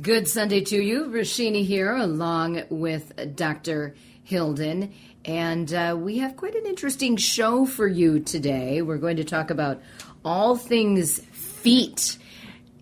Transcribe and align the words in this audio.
Good 0.00 0.28
Sunday 0.28 0.62
to 0.62 0.80
you. 0.80 1.06
Rashini 1.06 1.66
here, 1.66 1.94
along 1.94 2.62
with 2.70 3.36
Dr. 3.36 3.94
Hilden. 4.22 4.94
And 5.26 5.74
uh, 5.74 5.94
we 5.98 6.18
have 6.18 6.36
quite 6.36 6.54
an 6.54 6.64
interesting 6.64 7.16
show 7.16 7.66
for 7.66 7.86
you 7.86 8.20
today. 8.20 8.80
We're 8.80 8.98
going 8.98 9.16
to 9.16 9.24
talk 9.24 9.50
about 9.50 9.82
all 10.24 10.56
things 10.56 11.18
feet. 11.18 12.16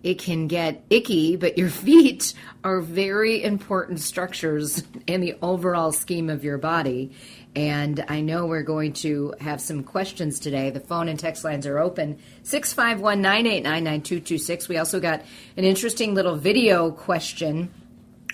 It 0.01 0.19
can 0.19 0.47
get 0.47 0.85
icky, 0.89 1.35
but 1.35 1.57
your 1.57 1.69
feet 1.87 2.33
are 2.63 2.79
very 2.79 3.43
important 3.43 3.99
structures 3.99 4.83
in 5.05 5.19
the 5.19 5.35
overall 5.41 5.91
scheme 5.91 6.29
of 6.29 6.45
your 6.45 6.57
body. 6.57 7.11
And 7.55 8.05
I 8.07 8.21
know 8.21 8.45
we're 8.45 8.63
going 8.63 8.93
to 8.93 9.33
have 9.39 9.59
some 9.59 9.83
questions 9.83 10.39
today. 10.39 10.69
The 10.69 10.79
phone 10.79 11.07
and 11.07 11.19
text 11.19 11.43
lines 11.43 11.65
are 11.65 11.79
open 11.79 12.19
651 12.43 13.21
989 13.21 13.83
9226. 13.83 14.69
We 14.69 14.77
also 14.77 14.99
got 14.99 15.23
an 15.57 15.63
interesting 15.63 16.13
little 16.13 16.35
video 16.35 16.91
question 16.91 17.71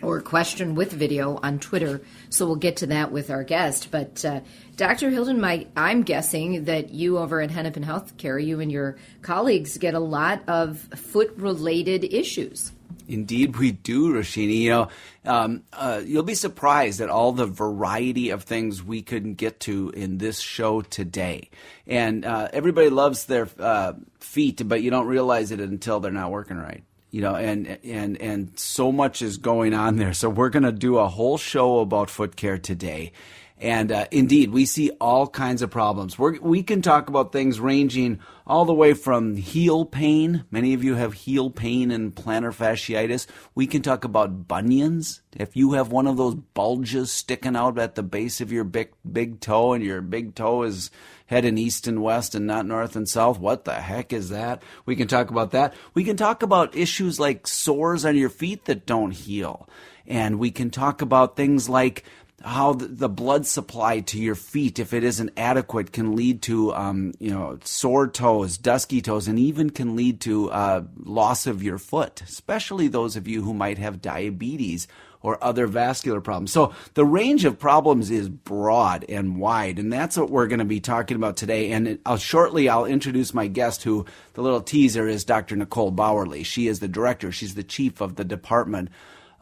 or 0.02 0.22
question 0.22 0.76
with 0.76 0.92
video 0.92 1.40
on 1.42 1.60
Twitter. 1.60 2.02
So 2.30 2.46
we'll 2.46 2.58
get 2.58 2.78
to 2.78 2.88
that 2.88 3.12
with 3.12 3.30
our 3.30 3.44
guest. 3.44 3.90
But 3.92 4.24
uh, 4.26 4.42
Dr. 4.76 5.10
Hilden, 5.10 5.40
my, 5.40 5.68
I'm 5.76 6.04
guessing 6.04 6.66
that 6.66 6.94
you 6.94 7.18
over 7.18 7.42
at 7.42 7.52
Hennepin 7.52 7.84
Healthcare, 7.84 8.44
you 8.44 8.60
and 8.60 8.72
your 8.72 8.98
colleagues 9.22 9.78
get 9.78 9.94
a 9.94 10.00
lot 10.00 10.44
of 10.48 10.80
foot 10.80 11.34
related 11.38 12.04
issues. 12.04 12.72
Indeed, 13.08 13.58
we 13.58 13.72
do, 13.72 14.14
Rashini. 14.14 14.62
You 14.62 14.70
know, 14.70 14.88
um, 15.26 15.64
uh, 15.74 16.02
you'll 16.06 16.24
be 16.24 16.36
surprised 16.36 17.02
at 17.02 17.10
all 17.10 17.32
the 17.32 17.46
variety 17.46 18.30
of 18.30 18.44
things 18.44 18.84
we 18.84 19.02
couldn't 19.02 19.36
get 19.36 19.60
to 19.62 19.92
in 19.92 20.18
this 20.18 20.40
show 20.40 20.82
today. 20.82 21.50
And 21.88 22.26
uh, 22.26 22.50
everybody 22.54 22.90
loves 22.90 23.26
their 23.26 23.48
uh, 23.60 23.94
feet, 24.20 24.68
but 24.68 24.82
you 24.82 24.92
don't 24.92 25.08
realize 25.08 25.52
it 25.52 25.60
until 25.60 26.00
they're 26.00 26.12
not 26.12 26.32
working 26.32 26.58
right. 26.58 26.84
You 27.12 27.22
know, 27.22 27.36
and 27.36 27.78
and 27.86 28.22
and 28.22 28.60
so 28.60 28.92
much 28.92 29.22
is 29.22 29.38
going 29.38 29.74
on 29.74 29.96
there. 29.96 30.14
So 30.14 30.30
we're 30.30 30.50
going 30.50 30.64
to 30.64 30.74
do 30.74 30.98
a 30.98 31.08
whole 31.08 31.38
show 31.38 31.80
about 31.80 32.10
foot 32.10 32.36
care 32.36 32.58
today. 32.58 33.14
And 33.58 33.90
uh, 33.90 34.06
indeed, 34.12 34.52
we 34.52 34.66
see 34.66 34.92
all 35.00 35.28
kinds 35.28 35.62
of 35.62 35.70
problems. 35.72 36.20
We're, 36.20 36.40
we 36.42 36.62
can 36.62 36.82
talk 36.82 37.08
about 37.08 37.32
things 37.32 37.58
ranging 37.58 38.20
all 38.46 38.66
the 38.66 38.74
way 38.74 38.94
from 38.94 39.38
heel 39.38 39.86
pain. 39.86 40.44
Many 40.52 40.74
of 40.74 40.84
you 40.84 40.96
have 40.96 41.14
heel 41.14 41.50
pain 41.50 41.90
and 41.90 42.14
plantar 42.14 42.54
fasciitis. 42.54 43.28
We 43.56 43.66
can 43.66 43.82
talk 43.82 44.04
about 44.04 44.50
bunions. 44.50 45.22
If 45.32 45.56
you 45.56 45.72
have 45.74 45.90
one 45.90 46.06
of 46.06 46.18
those 46.18 46.36
bulges 46.36 47.14
sticking 47.14 47.56
out 47.56 47.80
at 47.80 47.96
the 47.96 48.04
base 48.04 48.42
of 48.42 48.52
your 48.52 48.66
big, 48.66 48.92
big 49.10 49.40
toe 49.40 49.72
and 49.72 49.84
your 49.84 50.02
big 50.02 50.36
toe 50.36 50.64
is 50.64 50.92
heading 51.28 51.58
east 51.58 51.88
and 51.88 52.04
west 52.04 52.36
and 52.36 52.46
not 52.46 52.66
north 52.66 52.98
and 52.98 53.08
south, 53.08 53.40
what 53.40 53.64
the 53.64 53.76
heck 53.76 54.12
is 54.12 54.30
that? 54.30 54.64
We 54.86 54.98
can 54.98 55.08
talk 55.08 55.32
about 55.32 55.52
that. 55.52 55.74
We 55.94 56.04
can 56.04 56.18
talk 56.18 56.44
about 56.44 56.76
issues 56.76 57.22
like 57.22 57.48
sores 57.48 58.04
on 58.04 58.18
your 58.18 58.30
feet 58.30 58.66
that 58.66 58.86
don't 58.86 59.12
heal. 59.12 59.70
And 60.08 60.38
we 60.38 60.52
can 60.52 60.70
talk 60.70 61.02
about 61.02 61.36
things 61.36 61.68
like 61.68 62.04
how 62.44 62.74
the 62.74 63.10
blood 63.10 63.46
supply 63.48 64.02
to 64.02 64.20
your 64.20 64.36
feet, 64.36 64.78
if 64.78 64.94
it 64.94 65.04
isn't 65.04 65.32
adequate, 65.38 65.92
can 65.92 66.16
lead 66.16 66.42
to 66.44 66.74
um, 66.74 67.14
you 67.20 67.32
know 67.32 67.58
sore 67.64 68.08
toes, 68.08 68.58
dusky 68.58 69.02
toes, 69.02 69.28
and 69.28 69.40
even 69.40 69.70
can 69.70 69.96
lead 69.96 70.22
to 70.22 70.52
uh, 70.52 70.84
loss 70.98 71.48
of 71.48 71.64
your 71.64 71.78
foot. 71.78 72.22
Especially 72.22 72.88
those 72.88 73.16
of 73.16 73.28
you 73.28 73.42
who 73.42 73.54
might 73.54 73.78
have 73.78 74.02
diabetes 74.02 74.88
or 75.22 75.44
other 75.44 75.66
vascular 75.66 76.22
problems. 76.22 76.52
So 76.52 76.76
the 76.94 77.04
range 77.04 77.46
of 77.46 77.58
problems 77.58 78.12
is 78.12 78.30
broad 78.30 79.06
and 79.10 79.40
wide, 79.40 79.80
and 79.80 79.92
that's 79.92 80.18
what 80.18 80.30
we're 80.30 80.48
going 80.48 80.60
to 80.60 80.66
be 80.66 80.80
talking 80.80 81.16
about 81.16 81.38
today. 81.38 81.72
And 81.72 81.98
I'll 82.06 82.18
shortly 82.18 82.70
I'll 82.70 82.86
introduce 82.86 83.34
my 83.34 83.48
guest, 83.48 83.82
who 83.82 84.06
the 84.34 84.44
little 84.44 84.62
teaser 84.62 85.08
is 85.08 85.24
Dr. 85.24 85.56
Nicole 85.56 85.92
Bauerly. 85.92 86.44
She 86.44 86.68
is 86.68 86.80
the 86.80 86.88
director. 86.88 87.32
She's 87.32 87.56
the 87.56 87.64
chief 87.64 88.02
of 88.02 88.18
the 88.18 88.26
department 88.26 88.90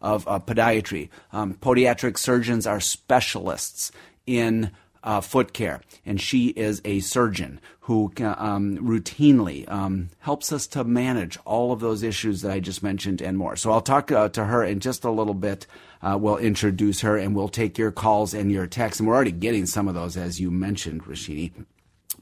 of 0.03 0.27
uh, 0.27 0.39
podiatry. 0.39 1.09
Um, 1.31 1.55
podiatric 1.55 2.17
surgeons 2.19 2.67
are 2.67 2.79
specialists 2.79 3.91
in 4.27 4.71
uh, 5.03 5.21
foot 5.21 5.53
care, 5.53 5.81
and 6.05 6.21
she 6.21 6.49
is 6.49 6.81
a 6.85 6.99
surgeon 6.99 7.59
who 7.81 8.05
um, 8.19 8.77
routinely 8.77 9.69
um, 9.69 10.09
helps 10.19 10.53
us 10.53 10.67
to 10.67 10.83
manage 10.83 11.37
all 11.45 11.73
of 11.73 11.81
those 11.81 12.03
issues 12.03 12.41
that 12.41 12.51
I 12.51 12.59
just 12.61 12.81
mentioned 12.81 13.21
and 13.21 13.37
more. 13.37 13.57
So 13.57 13.71
I'll 13.71 13.81
talk 13.81 14.11
uh, 14.11 14.29
to 14.29 14.45
her 14.45 14.63
in 14.63 14.79
just 14.79 15.03
a 15.03 15.11
little 15.11 15.33
bit. 15.33 15.67
Uh, 16.01 16.17
we'll 16.19 16.37
introduce 16.37 17.01
her 17.01 17.17
and 17.17 17.35
we'll 17.35 17.49
take 17.49 17.77
your 17.77 17.91
calls 17.91 18.33
and 18.33 18.51
your 18.51 18.67
texts, 18.67 18.99
and 18.99 19.07
we're 19.07 19.15
already 19.15 19.31
getting 19.31 19.65
some 19.65 19.87
of 19.87 19.95
those 19.95 20.15
as 20.15 20.39
you 20.39 20.51
mentioned, 20.51 21.03
Rashini. 21.03 21.51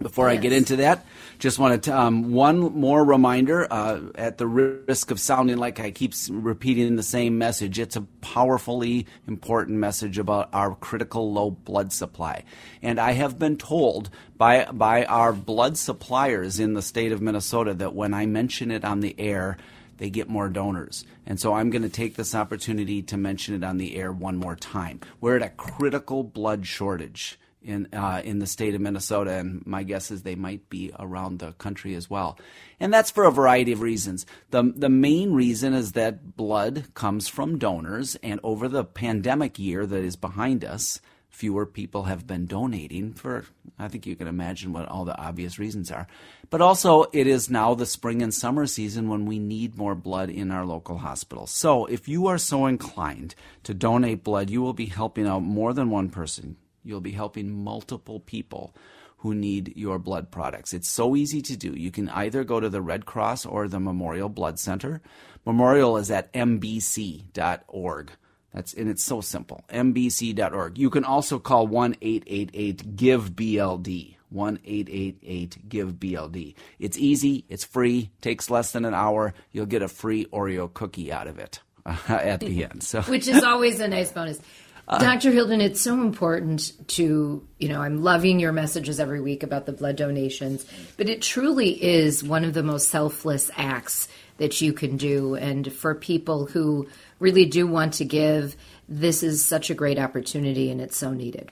Before 0.01 0.29
yes. 0.29 0.39
I 0.39 0.41
get 0.41 0.53
into 0.53 0.75
that, 0.77 1.05
just 1.37 1.59
wanted 1.59 1.83
to 1.83 1.97
um, 1.97 2.31
one 2.31 2.59
more 2.59 3.03
reminder. 3.03 3.67
Uh, 3.71 4.01
at 4.15 4.37
the 4.37 4.47
risk 4.47 5.11
of 5.11 5.19
sounding 5.19 5.57
like 5.57 5.79
I 5.79 5.91
keep 5.91 6.13
repeating 6.29 6.95
the 6.95 7.03
same 7.03 7.37
message, 7.37 7.77
it's 7.79 7.95
a 7.95 8.01
powerfully 8.21 9.05
important 9.27 9.77
message 9.77 10.17
about 10.17 10.49
our 10.53 10.75
critical 10.75 11.31
low 11.31 11.51
blood 11.51 11.93
supply. 11.93 12.43
And 12.81 12.99
I 12.99 13.11
have 13.11 13.37
been 13.37 13.57
told 13.57 14.09
by 14.37 14.65
by 14.65 15.05
our 15.05 15.33
blood 15.33 15.77
suppliers 15.77 16.59
in 16.59 16.73
the 16.73 16.81
state 16.81 17.11
of 17.11 17.21
Minnesota 17.21 17.73
that 17.75 17.93
when 17.93 18.13
I 18.13 18.25
mention 18.25 18.71
it 18.71 18.83
on 18.83 19.01
the 19.01 19.15
air, 19.19 19.57
they 19.97 20.09
get 20.09 20.27
more 20.27 20.49
donors. 20.49 21.05
And 21.27 21.39
so 21.39 21.53
I'm 21.53 21.69
going 21.69 21.83
to 21.83 21.89
take 21.89 22.15
this 22.15 22.33
opportunity 22.33 23.03
to 23.03 23.17
mention 23.17 23.53
it 23.53 23.63
on 23.63 23.77
the 23.77 23.95
air 23.95 24.11
one 24.11 24.37
more 24.37 24.55
time. 24.55 24.99
We're 25.19 25.35
at 25.35 25.43
a 25.43 25.49
critical 25.49 26.23
blood 26.23 26.65
shortage 26.65 27.37
in 27.63 27.87
uh, 27.93 28.21
in 28.23 28.39
the 28.39 28.47
state 28.47 28.75
of 28.75 28.81
Minnesota, 28.81 29.31
and 29.31 29.65
my 29.65 29.83
guess 29.83 30.11
is 30.11 30.23
they 30.23 30.35
might 30.35 30.69
be 30.69 30.91
around 30.97 31.39
the 31.39 31.53
country 31.53 31.95
as 31.95 32.09
well. 32.09 32.37
And 32.79 32.93
that's 32.93 33.11
for 33.11 33.25
a 33.25 33.31
variety 33.31 33.71
of 33.71 33.81
reasons. 33.81 34.25
the 34.49 34.63
The 34.75 34.89
main 34.89 35.33
reason 35.33 35.73
is 35.73 35.91
that 35.93 36.35
blood 36.35 36.93
comes 36.93 37.27
from 37.27 37.59
donors, 37.59 38.15
and 38.23 38.39
over 38.43 38.67
the 38.67 38.83
pandemic 38.83 39.59
year 39.59 39.85
that 39.85 40.03
is 40.03 40.15
behind 40.15 40.65
us, 40.65 40.99
fewer 41.29 41.65
people 41.65 42.03
have 42.03 42.25
been 42.25 42.47
donating. 42.47 43.13
For 43.13 43.45
I 43.77 43.87
think 43.87 44.05
you 44.07 44.15
can 44.15 44.27
imagine 44.27 44.73
what 44.73 44.87
all 44.87 45.05
the 45.05 45.19
obvious 45.19 45.59
reasons 45.59 45.91
are. 45.91 46.07
But 46.49 46.61
also, 46.61 47.05
it 47.13 47.27
is 47.27 47.49
now 47.49 47.75
the 47.75 47.85
spring 47.85 48.21
and 48.21 48.33
summer 48.33 48.65
season 48.65 49.07
when 49.07 49.25
we 49.25 49.37
need 49.37 49.77
more 49.77 49.95
blood 49.95 50.29
in 50.29 50.51
our 50.51 50.65
local 50.65 50.97
hospitals. 50.97 51.51
So, 51.51 51.85
if 51.85 52.07
you 52.07 52.25
are 52.27 52.39
so 52.39 52.65
inclined 52.65 53.35
to 53.63 53.73
donate 53.75 54.23
blood, 54.23 54.49
you 54.49 54.61
will 54.61 54.73
be 54.73 54.87
helping 54.87 55.27
out 55.27 55.43
more 55.43 55.73
than 55.73 55.91
one 55.91 56.09
person 56.09 56.57
You'll 56.83 57.01
be 57.01 57.11
helping 57.11 57.63
multiple 57.63 58.19
people 58.19 58.75
who 59.17 59.35
need 59.35 59.73
your 59.75 59.99
blood 59.99 60.31
products. 60.31 60.73
It's 60.73 60.89
so 60.89 61.15
easy 61.15 61.43
to 61.43 61.55
do. 61.55 61.73
You 61.73 61.91
can 61.91 62.09
either 62.09 62.43
go 62.43 62.59
to 62.59 62.69
the 62.69 62.81
Red 62.81 63.05
Cross 63.05 63.45
or 63.45 63.67
the 63.67 63.79
Memorial 63.79 64.29
Blood 64.29 64.57
Center. 64.57 64.99
Memorial 65.45 65.97
is 65.97 66.09
at 66.09 66.33
mbc.org. 66.33 68.11
That's 68.53 68.73
and 68.73 68.89
it's 68.89 69.03
so 69.03 69.21
simple. 69.21 69.63
mbc.org. 69.69 70.77
You 70.77 70.89
can 70.89 71.05
also 71.05 71.39
call 71.39 71.67
1-888-GIVE-BLD. 71.67 74.15
1-888-GIVE-BLD. 74.33 76.55
It's 76.79 76.97
easy, 76.97 77.45
it's 77.49 77.65
free, 77.65 78.11
takes 78.21 78.49
less 78.49 78.71
than 78.71 78.85
an 78.85 78.93
hour. 78.93 79.33
You'll 79.51 79.65
get 79.65 79.81
a 79.81 79.87
free 79.87 80.25
Oreo 80.25 80.73
cookie 80.73 81.11
out 81.11 81.27
of 81.27 81.37
it 81.37 81.59
at 82.07 82.39
the 82.39 82.63
end. 82.63 82.83
So 82.83 83.01
Which 83.03 83.27
is 83.27 83.43
always 83.43 83.79
a 83.81 83.87
nice 83.87 84.11
bonus. 84.11 84.39
Uh, 84.87 84.99
Dr. 84.99 85.31
Hilden, 85.31 85.61
it's 85.61 85.79
so 85.79 86.01
important 86.01 86.73
to, 86.89 87.47
you 87.59 87.69
know, 87.69 87.81
I'm 87.81 88.03
loving 88.03 88.39
your 88.39 88.51
messages 88.51 88.99
every 88.99 89.21
week 89.21 89.43
about 89.43 89.65
the 89.65 89.71
blood 89.71 89.95
donations, 89.95 90.65
but 90.97 91.07
it 91.07 91.21
truly 91.21 91.81
is 91.81 92.23
one 92.23 92.43
of 92.43 92.53
the 92.53 92.63
most 92.63 92.89
selfless 92.89 93.49
acts 93.55 94.07
that 94.37 94.59
you 94.59 94.73
can 94.73 94.97
do. 94.97 95.35
And 95.35 95.71
for 95.71 95.95
people 95.95 96.45
who 96.45 96.87
really 97.19 97.45
do 97.45 97.67
want 97.67 97.93
to 97.95 98.05
give, 98.05 98.55
this 98.89 99.23
is 99.23 99.45
such 99.45 99.69
a 99.69 99.75
great 99.75 99.99
opportunity 99.99 100.71
and 100.71 100.81
it's 100.81 100.97
so 100.97 101.13
needed. 101.13 101.51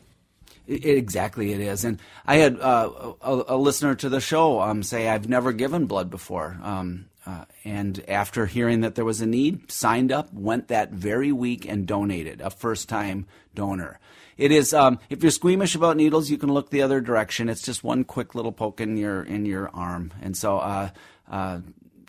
It, 0.67 0.85
exactly, 0.85 1.53
it 1.53 1.61
is. 1.61 1.85
And 1.85 2.00
I 2.25 2.38
had 2.38 2.59
uh, 2.59 3.13
a, 3.22 3.44
a, 3.50 3.57
listener 3.57 3.96
to 3.96 4.09
the 4.09 4.22
show 4.22 4.59
um, 4.61 4.84
say, 4.84 5.07
I've 5.07 5.28
never 5.28 5.51
given 5.51 5.85
blood 5.85 6.09
before. 6.09 6.59
Um, 6.61 7.06
uh, 7.29 7.45
and 7.63 8.03
after 8.07 8.47
hearing 8.47 8.81
that 8.81 8.95
there 8.95 9.06
was 9.06 9.22
a 9.22 9.25
need, 9.25 9.72
signed 9.72 10.12
up, 10.12 10.34
went 10.34 10.67
that 10.69 10.91
very 10.91 11.31
week 11.31 11.64
and 11.67 11.85
donated, 11.85 12.41
a 12.41 12.49
first 12.49 12.90
time 12.90 13.28
donor. 13.53 13.99
It 14.37 14.52
is 14.52 14.73
um, 14.73 14.99
if 15.09 15.22
you're 15.22 15.31
squeamish 15.31 15.76
about 15.76 15.97
needles, 15.97 16.31
you 16.31 16.37
can 16.37 16.52
look 16.52 16.72
the 16.72 16.81
other 16.81 17.02
direction. 17.02 17.47
It's 17.47 17.61
just 17.61 17.84
one 17.84 18.03
quick 18.03 18.34
little 18.34 18.52
poke 18.52 18.81
in 18.81 18.97
your 18.97 19.22
in 19.22 19.46
your 19.46 19.70
arm, 19.76 20.11
and 20.22 20.35
so 20.35 20.58
uh, 20.58 20.90
uh, 21.29 21.59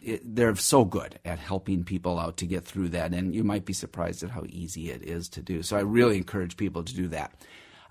it, 0.03 0.23
they're 0.25 0.57
so 0.57 0.87
good 0.87 1.19
at 1.25 1.39
helping 1.39 1.85
people 1.85 2.19
out 2.19 2.39
to 2.39 2.47
get 2.47 2.65
through 2.65 2.91
that. 2.91 3.13
And 3.13 3.35
you 3.35 3.45
might 3.45 3.67
be 3.67 3.75
surprised 3.75 4.23
at 4.23 4.31
how 4.31 4.45
easy 4.49 4.91
it 4.91 5.03
is 5.03 5.29
to 5.31 5.43
do. 5.43 5.63
So 5.63 5.77
I 5.77 5.81
really 5.81 6.17
encourage 6.17 6.57
people 6.57 6.83
to 6.83 6.95
do 6.95 7.09
that. 7.09 7.35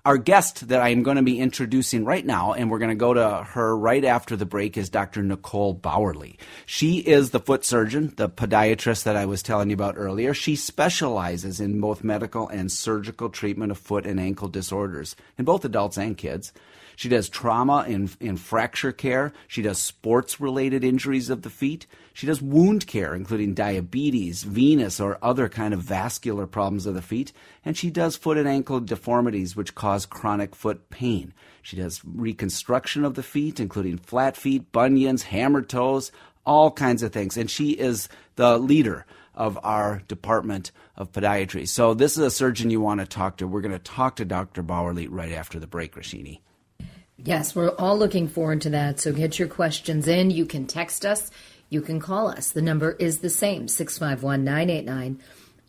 Our 0.02 0.16
guest 0.16 0.68
that 0.68 0.80
I 0.80 0.88
am 0.88 1.02
going 1.02 1.18
to 1.18 1.22
be 1.22 1.38
introducing 1.38 2.06
right 2.06 2.24
now, 2.24 2.54
and 2.54 2.70
we're 2.70 2.78
going 2.78 2.88
to 2.88 2.94
go 2.94 3.12
to 3.12 3.46
her 3.50 3.76
right 3.76 4.02
after 4.02 4.34
the 4.34 4.46
break, 4.46 4.78
is 4.78 4.88
Dr. 4.88 5.22
Nicole 5.22 5.74
Bauerly. 5.74 6.38
She 6.64 7.00
is 7.00 7.30
the 7.30 7.40
foot 7.40 7.66
surgeon, 7.66 8.14
the 8.16 8.30
podiatrist 8.30 9.02
that 9.02 9.16
I 9.16 9.26
was 9.26 9.42
telling 9.42 9.68
you 9.68 9.74
about 9.74 9.98
earlier. 9.98 10.32
She 10.32 10.56
specializes 10.56 11.60
in 11.60 11.82
both 11.82 12.02
medical 12.02 12.48
and 12.48 12.72
surgical 12.72 13.28
treatment 13.28 13.72
of 13.72 13.78
foot 13.78 14.06
and 14.06 14.18
ankle 14.18 14.48
disorders 14.48 15.16
in 15.36 15.44
both 15.44 15.66
adults 15.66 15.98
and 15.98 16.16
kids. 16.16 16.54
She 17.00 17.08
does 17.08 17.30
trauma 17.30 17.86
in, 17.88 18.10
in 18.20 18.36
fracture 18.36 18.92
care. 18.92 19.32
She 19.48 19.62
does 19.62 19.78
sports 19.78 20.38
related 20.38 20.84
injuries 20.84 21.30
of 21.30 21.40
the 21.40 21.48
feet. 21.48 21.86
She 22.12 22.26
does 22.26 22.42
wound 22.42 22.86
care, 22.86 23.14
including 23.14 23.54
diabetes, 23.54 24.42
venous, 24.42 25.00
or 25.00 25.16
other 25.22 25.48
kind 25.48 25.72
of 25.72 25.80
vascular 25.80 26.46
problems 26.46 26.84
of 26.84 26.92
the 26.92 27.00
feet. 27.00 27.32
And 27.64 27.74
she 27.74 27.88
does 27.88 28.16
foot 28.16 28.36
and 28.36 28.46
ankle 28.46 28.80
deformities, 28.80 29.56
which 29.56 29.74
cause 29.74 30.04
chronic 30.04 30.54
foot 30.54 30.90
pain. 30.90 31.32
She 31.62 31.74
does 31.78 32.02
reconstruction 32.04 33.06
of 33.06 33.14
the 33.14 33.22
feet, 33.22 33.60
including 33.60 33.96
flat 33.96 34.36
feet, 34.36 34.70
bunions, 34.70 35.22
hammer 35.22 35.62
toes, 35.62 36.12
all 36.44 36.70
kinds 36.70 37.02
of 37.02 37.14
things. 37.14 37.38
And 37.38 37.50
she 37.50 37.70
is 37.70 38.10
the 38.36 38.58
leader 38.58 39.06
of 39.34 39.58
our 39.62 40.02
department 40.06 40.70
of 40.98 41.12
podiatry. 41.12 41.66
So 41.66 41.94
this 41.94 42.18
is 42.18 42.24
a 42.24 42.30
surgeon 42.30 42.68
you 42.68 42.82
want 42.82 43.00
to 43.00 43.06
talk 43.06 43.38
to. 43.38 43.46
We're 43.46 43.62
going 43.62 43.72
to 43.72 43.78
talk 43.78 44.16
to 44.16 44.26
Dr. 44.26 44.62
Bauerly 44.62 45.08
right 45.08 45.32
after 45.32 45.58
the 45.58 45.66
break, 45.66 45.94
Rashini. 45.94 46.40
Yes, 47.24 47.54
we're 47.54 47.70
all 47.70 47.98
looking 47.98 48.28
forward 48.28 48.62
to 48.62 48.70
that. 48.70 49.00
So 49.00 49.12
get 49.12 49.38
your 49.38 49.48
questions 49.48 50.08
in. 50.08 50.30
You 50.30 50.46
can 50.46 50.66
text 50.66 51.04
us. 51.04 51.30
You 51.68 51.82
can 51.82 52.00
call 52.00 52.28
us. 52.28 52.50
The 52.50 52.62
number 52.62 52.92
is 52.92 53.18
the 53.18 53.30
same 53.30 53.68
651 53.68 54.42
989 54.42 55.20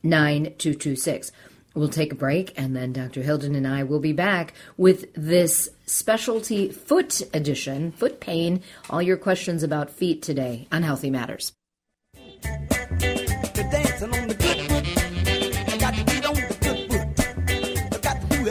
9226. 0.03 1.31
We'll 1.73 1.89
take 1.89 2.11
a 2.11 2.15
break, 2.15 2.53
and 2.59 2.75
then 2.75 2.91
Dr. 2.91 3.21
Hilden 3.21 3.55
and 3.55 3.65
I 3.65 3.83
will 3.83 3.99
be 3.99 4.11
back 4.11 4.53
with 4.75 5.13
this 5.13 5.69
specialty 5.85 6.69
foot 6.69 7.21
edition, 7.33 7.93
foot 7.93 8.19
pain, 8.19 8.61
all 8.89 9.01
your 9.01 9.15
questions 9.15 9.63
about 9.63 9.89
feet 9.89 10.21
today 10.21 10.67
on 10.71 10.83
Healthy 10.83 11.11
Matters. 11.11 11.53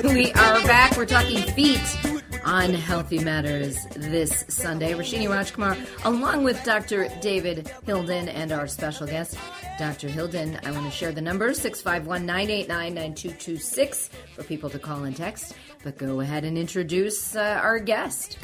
We 0.02 0.32
are 0.32 0.62
back. 0.66 0.96
We're 0.96 1.04
talking 1.04 1.42
feet 1.52 2.09
on 2.44 2.72
Healthy 2.74 3.20
Matters 3.20 3.86
this 3.96 4.44
Sunday. 4.48 4.92
Rashini 4.92 5.28
Rajkumar, 5.28 5.76
along 6.04 6.44
with 6.44 6.62
Dr. 6.64 7.08
David 7.20 7.70
Hilden 7.84 8.28
and 8.28 8.52
our 8.52 8.66
special 8.66 9.06
guest, 9.06 9.36
Dr. 9.78 10.08
Hilden. 10.08 10.58
I 10.64 10.70
want 10.70 10.84
to 10.84 10.90
share 10.90 11.12
the 11.12 11.20
number 11.20 11.52
651 11.54 12.26
989 12.26 12.94
9226 12.94 14.10
for 14.34 14.42
people 14.44 14.70
to 14.70 14.78
call 14.78 15.04
and 15.04 15.16
text. 15.16 15.54
But 15.82 15.98
go 15.98 16.20
ahead 16.20 16.44
and 16.44 16.58
introduce 16.58 17.34
uh, 17.34 17.60
our 17.62 17.78
guest. 17.78 18.38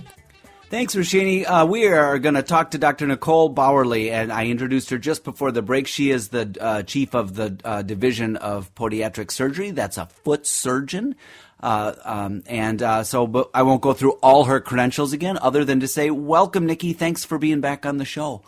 Thanks, 0.68 0.96
Rashini. 0.96 1.44
Uh, 1.46 1.64
we 1.64 1.86
are 1.86 2.18
going 2.18 2.34
to 2.34 2.42
talk 2.42 2.72
to 2.72 2.78
Dr. 2.78 3.06
Nicole 3.06 3.54
Bauerly, 3.54 4.10
and 4.10 4.32
I 4.32 4.46
introduced 4.46 4.90
her 4.90 4.98
just 4.98 5.22
before 5.22 5.52
the 5.52 5.62
break. 5.62 5.86
She 5.86 6.10
is 6.10 6.30
the 6.30 6.56
uh, 6.60 6.82
chief 6.82 7.14
of 7.14 7.36
the 7.36 7.56
uh, 7.64 7.82
division 7.82 8.34
of 8.34 8.74
podiatric 8.74 9.30
surgery. 9.30 9.70
That's 9.70 9.96
a 9.96 10.06
foot 10.06 10.44
surgeon. 10.44 11.14
Uh, 11.60 11.94
um, 12.04 12.42
and 12.46 12.82
uh, 12.82 13.02
so, 13.02 13.26
but 13.26 13.50
I 13.54 13.62
won't 13.62 13.80
go 13.80 13.92
through 13.92 14.12
all 14.22 14.44
her 14.44 14.60
credentials 14.60 15.12
again, 15.12 15.38
other 15.38 15.64
than 15.64 15.80
to 15.80 15.88
say, 15.88 16.10
welcome, 16.10 16.66
Nikki. 16.66 16.92
Thanks 16.92 17.24
for 17.24 17.38
being 17.38 17.60
back 17.60 17.86
on 17.86 17.96
the 17.96 18.04
show. 18.04 18.42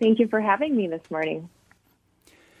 Thank 0.00 0.18
you 0.18 0.28
for 0.28 0.40
having 0.40 0.76
me 0.76 0.88
this 0.88 1.08
morning. 1.10 1.48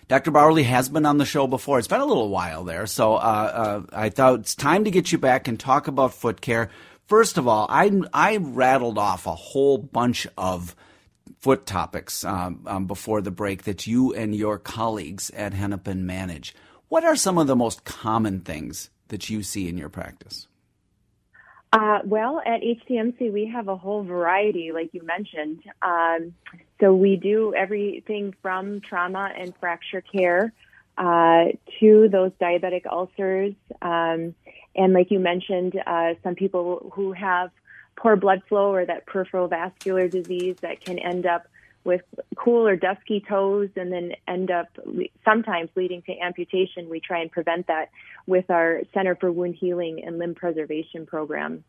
Dr. 0.08 0.30
Bauerly 0.30 0.62
has 0.62 0.88
been 0.88 1.04
on 1.04 1.18
the 1.18 1.24
show 1.24 1.48
before. 1.48 1.78
It's 1.78 1.88
been 1.88 2.00
a 2.00 2.06
little 2.06 2.28
while 2.28 2.62
there, 2.62 2.86
so 2.86 3.14
uh, 3.14 3.16
uh, 3.16 3.82
I 3.92 4.08
thought 4.08 4.40
it's 4.40 4.54
time 4.54 4.84
to 4.84 4.90
get 4.90 5.10
you 5.10 5.18
back 5.18 5.48
and 5.48 5.58
talk 5.58 5.88
about 5.88 6.14
foot 6.14 6.40
care. 6.40 6.70
First 7.08 7.38
of 7.38 7.48
all, 7.48 7.66
I 7.68 7.90
I 8.14 8.36
rattled 8.36 8.98
off 8.98 9.26
a 9.26 9.34
whole 9.34 9.78
bunch 9.78 10.28
of 10.38 10.76
foot 11.38 11.66
topics 11.66 12.24
um, 12.24 12.62
um, 12.66 12.86
before 12.86 13.20
the 13.20 13.32
break 13.32 13.64
that 13.64 13.86
you 13.86 14.14
and 14.14 14.34
your 14.34 14.58
colleagues 14.58 15.30
at 15.30 15.54
Hennepin 15.54 16.06
manage. 16.06 16.54
What 16.88 17.04
are 17.04 17.16
some 17.16 17.36
of 17.36 17.48
the 17.48 17.56
most 17.56 17.84
common 17.84 18.40
things 18.40 18.90
that 19.08 19.30
you 19.30 19.42
see 19.42 19.68
in 19.68 19.76
your 19.78 19.88
practice? 19.88 20.48
Uh, 21.72 21.98
well, 22.04 22.40
at 22.46 22.62
HCMC, 22.62 23.32
we 23.32 23.46
have 23.46 23.68
a 23.68 23.76
whole 23.76 24.02
variety, 24.02 24.72
like 24.72 24.94
you 24.94 25.02
mentioned. 25.02 25.62
Um, 25.82 26.32
so 26.80 26.94
we 26.94 27.16
do 27.16 27.54
everything 27.54 28.34
from 28.40 28.80
trauma 28.80 29.30
and 29.36 29.54
fracture 29.58 30.00
care 30.00 30.52
uh, 30.96 31.46
to 31.80 32.08
those 32.08 32.30
diabetic 32.40 32.86
ulcers. 32.86 33.54
Um, 33.82 34.34
and 34.74 34.92
like 34.92 35.10
you 35.10 35.18
mentioned, 35.18 35.80
uh, 35.86 36.14
some 36.22 36.34
people 36.34 36.90
who 36.94 37.12
have 37.12 37.50
poor 37.96 38.16
blood 38.16 38.42
flow 38.48 38.72
or 38.72 38.84
that 38.84 39.06
peripheral 39.06 39.48
vascular 39.48 40.08
disease 40.08 40.56
that 40.60 40.84
can 40.84 40.98
end 40.98 41.26
up 41.26 41.46
with 41.86 42.02
cool 42.34 42.66
or 42.66 42.76
dusky 42.76 43.24
toes 43.26 43.70
and 43.76 43.92
then 43.92 44.12
end 44.26 44.50
up 44.50 44.66
sometimes 45.24 45.70
leading 45.76 46.02
to 46.02 46.18
amputation. 46.20 46.90
We 46.90 47.00
try 47.00 47.20
and 47.20 47.30
prevent 47.30 47.68
that 47.68 47.90
with 48.26 48.50
our 48.50 48.82
Center 48.92 49.14
for 49.14 49.30
Wound 49.30 49.54
Healing 49.54 50.02
and 50.04 50.18
Limb 50.18 50.34
Preservation 50.34 51.06
program. 51.06 51.64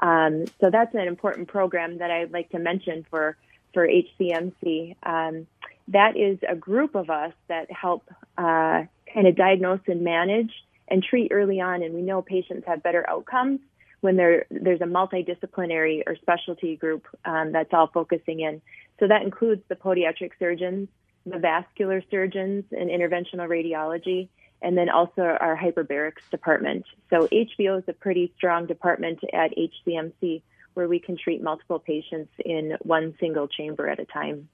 Um, 0.00 0.46
so 0.60 0.70
that's 0.70 0.94
an 0.94 1.06
important 1.06 1.48
program 1.48 1.98
that 1.98 2.10
I'd 2.10 2.32
like 2.32 2.50
to 2.50 2.58
mention 2.58 3.04
for 3.10 3.36
for 3.74 3.86
HCMC. 3.86 4.96
Um, 5.02 5.46
that 5.88 6.16
is 6.16 6.38
a 6.48 6.56
group 6.56 6.94
of 6.94 7.10
us 7.10 7.34
that 7.48 7.70
help 7.70 8.04
uh, 8.38 8.84
kind 9.12 9.26
of 9.26 9.36
diagnose 9.36 9.80
and 9.86 10.02
manage 10.02 10.52
and 10.88 11.02
treat 11.02 11.30
early 11.30 11.60
on, 11.60 11.82
and 11.82 11.94
we 11.94 12.00
know 12.00 12.22
patients 12.22 12.66
have 12.66 12.82
better 12.82 13.04
outcomes 13.08 13.60
when 14.00 14.16
there's 14.16 14.80
a 14.80 14.84
multidisciplinary 14.84 16.02
or 16.06 16.16
specialty 16.16 16.76
group 16.76 17.04
um, 17.24 17.52
that's 17.52 17.72
all 17.72 17.88
focusing 17.88 18.40
in. 18.40 18.62
So 19.00 19.08
that 19.08 19.22
includes 19.22 19.62
the 19.68 19.76
podiatric 19.76 20.30
surgeons, 20.38 20.88
the 21.24 21.38
vascular 21.38 22.02
surgeons, 22.10 22.64
and 22.72 22.90
interventional 22.90 23.48
radiology, 23.48 24.28
and 24.60 24.76
then 24.76 24.88
also 24.88 25.22
our 25.22 25.56
hyperbarics 25.56 26.28
department. 26.30 26.84
So 27.10 27.28
HBO 27.28 27.78
is 27.78 27.84
a 27.88 27.92
pretty 27.92 28.32
strong 28.36 28.66
department 28.66 29.20
at 29.32 29.52
HCMC 29.56 30.42
where 30.74 30.88
we 30.88 30.98
can 30.98 31.16
treat 31.16 31.42
multiple 31.42 31.78
patients 31.78 32.32
in 32.44 32.76
one 32.82 33.14
single 33.20 33.48
chamber 33.48 33.88
at 33.88 33.98
a 33.98 34.04
time. 34.04 34.48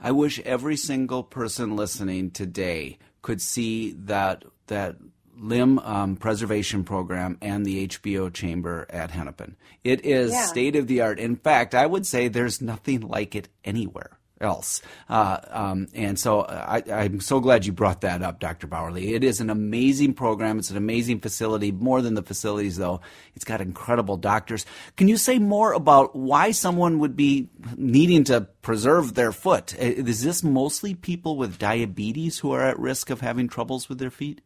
I 0.00 0.10
wish 0.10 0.40
every 0.40 0.76
single 0.76 1.22
person 1.22 1.76
listening 1.76 2.30
today 2.30 2.98
could 3.22 3.40
see 3.40 3.92
that 3.92 4.44
that 4.66 4.96
limb 5.42 5.78
um, 5.80 6.16
preservation 6.16 6.84
program 6.84 7.36
and 7.42 7.66
the 7.66 7.88
HBO 7.88 8.32
chamber 8.32 8.86
at 8.88 9.10
Hennepin. 9.10 9.56
It 9.84 10.04
is 10.04 10.32
yeah. 10.32 10.46
state 10.46 10.76
of 10.76 10.86
the 10.86 11.00
art. 11.00 11.18
In 11.18 11.36
fact, 11.36 11.74
I 11.74 11.86
would 11.86 12.06
say 12.06 12.28
there's 12.28 12.62
nothing 12.62 13.00
like 13.00 13.34
it 13.34 13.48
anywhere 13.64 14.18
else. 14.40 14.82
Uh, 15.08 15.38
um, 15.50 15.88
and 15.94 16.18
so 16.18 16.40
I, 16.40 16.82
am 16.86 17.20
so 17.20 17.40
glad 17.40 17.64
you 17.64 17.72
brought 17.72 18.00
that 18.02 18.22
up, 18.22 18.40
Dr. 18.40 18.66
Bauerly. 18.66 19.14
It 19.14 19.24
is 19.24 19.40
an 19.40 19.50
amazing 19.50 20.14
program. 20.14 20.58
It's 20.58 20.70
an 20.70 20.76
amazing 20.76 21.20
facility. 21.20 21.70
More 21.70 22.02
than 22.02 22.14
the 22.14 22.22
facilities, 22.22 22.76
though, 22.76 23.00
it's 23.34 23.44
got 23.44 23.60
incredible 23.60 24.16
doctors. 24.16 24.66
Can 24.96 25.08
you 25.08 25.16
say 25.16 25.38
more 25.38 25.72
about 25.72 26.14
why 26.16 26.50
someone 26.50 26.98
would 26.98 27.16
be 27.16 27.48
needing 27.76 28.24
to 28.24 28.42
preserve 28.62 29.14
their 29.14 29.32
foot? 29.32 29.74
Uh, 29.74 29.84
is 29.84 30.24
this 30.24 30.42
mostly 30.42 30.94
people 30.94 31.36
with 31.36 31.58
diabetes 31.58 32.40
who 32.40 32.52
are 32.52 32.62
at 32.62 32.78
risk 32.78 33.10
of 33.10 33.20
having 33.20 33.48
troubles 33.48 33.88
with 33.88 33.98
their 33.98 34.10
feet? 34.10 34.40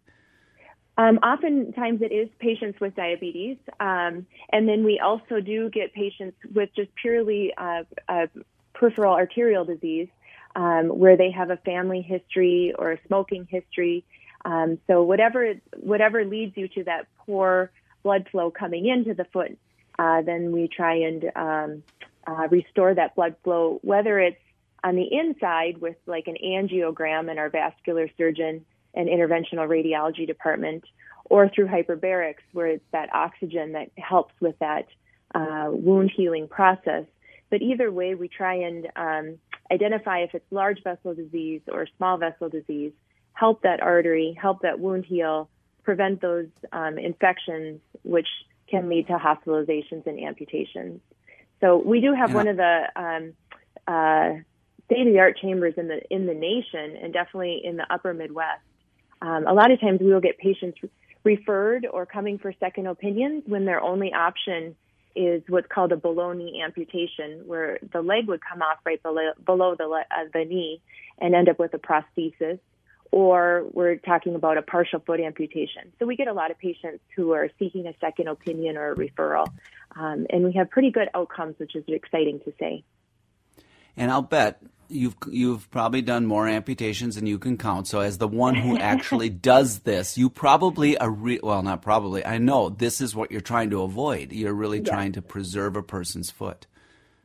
Um, 0.98 1.18
oftentimes 1.18 2.00
it 2.00 2.12
is 2.12 2.28
patients 2.38 2.80
with 2.80 2.94
diabetes, 2.96 3.58
um, 3.80 4.26
and 4.50 4.66
then 4.66 4.82
we 4.82 4.98
also 4.98 5.40
do 5.40 5.68
get 5.68 5.92
patients 5.92 6.38
with 6.54 6.70
just 6.74 6.94
purely 6.94 7.52
uh, 7.56 7.82
uh, 8.08 8.26
peripheral 8.72 9.12
arterial 9.12 9.66
disease, 9.66 10.08
um, 10.54 10.86
where 10.86 11.18
they 11.18 11.30
have 11.30 11.50
a 11.50 11.58
family 11.58 12.00
history 12.00 12.72
or 12.78 12.92
a 12.92 12.98
smoking 13.06 13.46
history. 13.50 14.04
Um, 14.46 14.78
so 14.86 15.02
whatever 15.02 15.54
whatever 15.76 16.24
leads 16.24 16.56
you 16.56 16.68
to 16.68 16.84
that 16.84 17.08
poor 17.18 17.70
blood 18.02 18.28
flow 18.30 18.50
coming 18.50 18.86
into 18.86 19.12
the 19.12 19.24
foot, 19.24 19.58
uh, 19.98 20.22
then 20.22 20.50
we 20.50 20.66
try 20.66 20.94
and 21.00 21.24
um, 21.36 21.82
uh, 22.26 22.48
restore 22.48 22.94
that 22.94 23.14
blood 23.14 23.36
flow, 23.44 23.80
whether 23.82 24.18
it's 24.18 24.40
on 24.82 24.96
the 24.96 25.08
inside 25.12 25.78
with 25.78 25.96
like 26.06 26.26
an 26.26 26.36
angiogram 26.42 27.28
and 27.28 27.38
our 27.38 27.50
vascular 27.50 28.08
surgeon 28.16 28.64
and 28.96 29.08
interventional 29.08 29.68
radiology 29.68 30.26
department, 30.26 30.82
or 31.26 31.48
through 31.48 31.68
hyperbarics, 31.68 32.44
where 32.52 32.66
it's 32.66 32.84
that 32.92 33.08
oxygen 33.14 33.72
that 33.72 33.90
helps 33.96 34.34
with 34.40 34.58
that 34.58 34.86
uh, 35.34 35.68
wound 35.70 36.10
healing 36.16 36.48
process. 36.48 37.04
But 37.50 37.62
either 37.62 37.92
way, 37.92 38.14
we 38.14 38.28
try 38.28 38.54
and 38.54 38.88
um, 38.96 39.38
identify 39.70 40.20
if 40.20 40.34
it's 40.34 40.50
large 40.50 40.82
vessel 40.82 41.14
disease 41.14 41.60
or 41.68 41.86
small 41.96 42.16
vessel 42.16 42.48
disease, 42.48 42.92
help 43.32 43.62
that 43.62 43.80
artery, 43.80 44.36
help 44.40 44.62
that 44.62 44.80
wound 44.80 45.04
heal, 45.04 45.48
prevent 45.82 46.20
those 46.20 46.48
um, 46.72 46.98
infections, 46.98 47.80
which 48.02 48.28
can 48.68 48.88
lead 48.88 49.06
to 49.06 49.16
hospitalizations 49.18 50.06
and 50.06 50.18
amputations. 50.18 51.00
So 51.60 51.76
we 51.76 52.00
do 52.00 52.12
have 52.14 52.30
yeah. 52.30 52.36
one 52.36 52.48
of 52.48 52.56
the 52.56 52.76
um, 52.96 53.32
uh, 53.86 54.40
state-of-the-art 54.86 55.38
chambers 55.38 55.74
in 55.76 55.88
the 55.88 56.00
in 56.10 56.26
the 56.26 56.34
nation, 56.34 56.96
and 57.02 57.12
definitely 57.12 57.60
in 57.64 57.76
the 57.76 57.86
Upper 57.92 58.12
Midwest. 58.14 58.62
Um, 59.22 59.46
a 59.46 59.52
lot 59.52 59.70
of 59.70 59.80
times 59.80 60.00
we 60.00 60.12
will 60.12 60.20
get 60.20 60.38
patients 60.38 60.78
referred 61.24 61.86
or 61.90 62.06
coming 62.06 62.38
for 62.38 62.52
second 62.60 62.86
opinions 62.86 63.42
when 63.46 63.64
their 63.64 63.80
only 63.80 64.12
option 64.12 64.76
is 65.16 65.42
what's 65.48 65.66
called 65.66 65.92
a 65.92 65.96
below 65.96 66.32
knee 66.32 66.62
amputation, 66.62 67.42
where 67.46 67.78
the 67.92 68.02
leg 68.02 68.28
would 68.28 68.40
come 68.44 68.60
off 68.60 68.78
right 68.84 69.02
below, 69.02 69.32
below 69.44 69.74
the, 69.74 69.84
uh, 69.84 70.24
the 70.32 70.44
knee 70.44 70.80
and 71.18 71.34
end 71.34 71.48
up 71.48 71.58
with 71.58 71.72
a 71.72 71.78
prosthesis, 71.78 72.58
or 73.10 73.64
we're 73.72 73.96
talking 73.96 74.34
about 74.34 74.58
a 74.58 74.62
partial 74.62 75.00
foot 75.00 75.20
amputation. 75.20 75.90
So 75.98 76.04
we 76.04 76.16
get 76.16 76.28
a 76.28 76.34
lot 76.34 76.50
of 76.50 76.58
patients 76.58 77.00
who 77.16 77.32
are 77.32 77.48
seeking 77.58 77.86
a 77.86 77.94
second 77.98 78.28
opinion 78.28 78.76
or 78.76 78.92
a 78.92 78.94
referral. 78.94 79.46
Um, 79.96 80.26
and 80.28 80.44
we 80.44 80.52
have 80.52 80.70
pretty 80.70 80.90
good 80.90 81.08
outcomes, 81.14 81.58
which 81.58 81.74
is 81.74 81.84
exciting 81.88 82.40
to 82.40 82.52
say. 82.60 82.84
And 83.96 84.10
I'll 84.10 84.22
bet 84.22 84.60
you've 84.88 85.16
you've 85.30 85.70
probably 85.70 86.02
done 86.02 86.26
more 86.26 86.46
amputations 86.46 87.16
than 87.16 87.26
you 87.26 87.38
can 87.38 87.56
count. 87.56 87.86
So 87.88 88.00
as 88.00 88.18
the 88.18 88.28
one 88.28 88.54
who 88.54 88.78
actually 88.78 89.28
does 89.52 89.80
this, 89.80 90.16
you 90.16 90.30
probably 90.30 90.96
are 90.98 91.10
re- 91.10 91.40
well, 91.42 91.62
not 91.62 91.82
probably. 91.82 92.24
I 92.24 92.38
know 92.38 92.68
this 92.68 93.00
is 93.00 93.14
what 93.14 93.30
you're 93.30 93.40
trying 93.40 93.70
to 93.70 93.82
avoid. 93.82 94.32
You're 94.32 94.54
really 94.54 94.78
yes. 94.78 94.88
trying 94.88 95.12
to 95.12 95.22
preserve 95.22 95.76
a 95.76 95.82
person's 95.82 96.30
foot. 96.30 96.66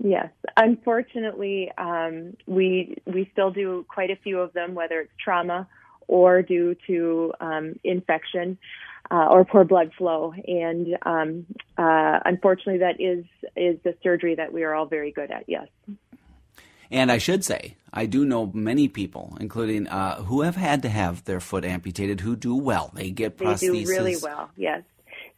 Yes, 0.03 0.29
unfortunately, 0.57 1.71
um, 1.77 2.35
we 2.47 2.97
we 3.05 3.29
still 3.33 3.51
do 3.51 3.85
quite 3.87 4.09
a 4.09 4.15
few 4.15 4.39
of 4.39 4.51
them, 4.53 4.73
whether 4.73 5.01
it's 5.01 5.11
trauma 5.23 5.67
or 6.07 6.41
due 6.41 6.75
to 6.87 7.33
um, 7.39 7.79
infection 7.83 8.57
uh, 9.11 9.27
or 9.27 9.45
poor 9.45 9.63
blood 9.63 9.91
flow. 9.97 10.33
And 10.47 10.97
um, 11.03 11.45
uh, 11.77 12.19
unfortunately, 12.25 12.79
that 12.79 12.99
is 12.99 13.25
is 13.55 13.77
the 13.83 13.95
surgery 14.01 14.35
that 14.35 14.51
we 14.51 14.63
are 14.63 14.73
all 14.73 14.87
very 14.87 15.11
good 15.11 15.29
at. 15.29 15.43
Yes. 15.47 15.67
And 16.91 17.11
I 17.11 17.17
should 17.17 17.43
say, 17.45 17.77
I 17.93 18.05
do 18.05 18.25
know 18.25 18.51
many 18.53 18.87
people, 18.87 19.37
including 19.39 19.87
uh, 19.87 20.23
who 20.23 20.41
have 20.41 20.57
had 20.57 20.81
to 20.81 20.89
have 20.89 21.23
their 21.23 21.39
foot 21.39 21.63
amputated, 21.63 22.19
who 22.19 22.35
do 22.35 22.55
well. 22.55 22.91
They 22.93 23.11
get 23.11 23.37
prosthesis. 23.37 23.59
They 23.59 23.83
do 23.83 23.89
really 23.89 24.17
well. 24.21 24.49
Yes. 24.57 24.83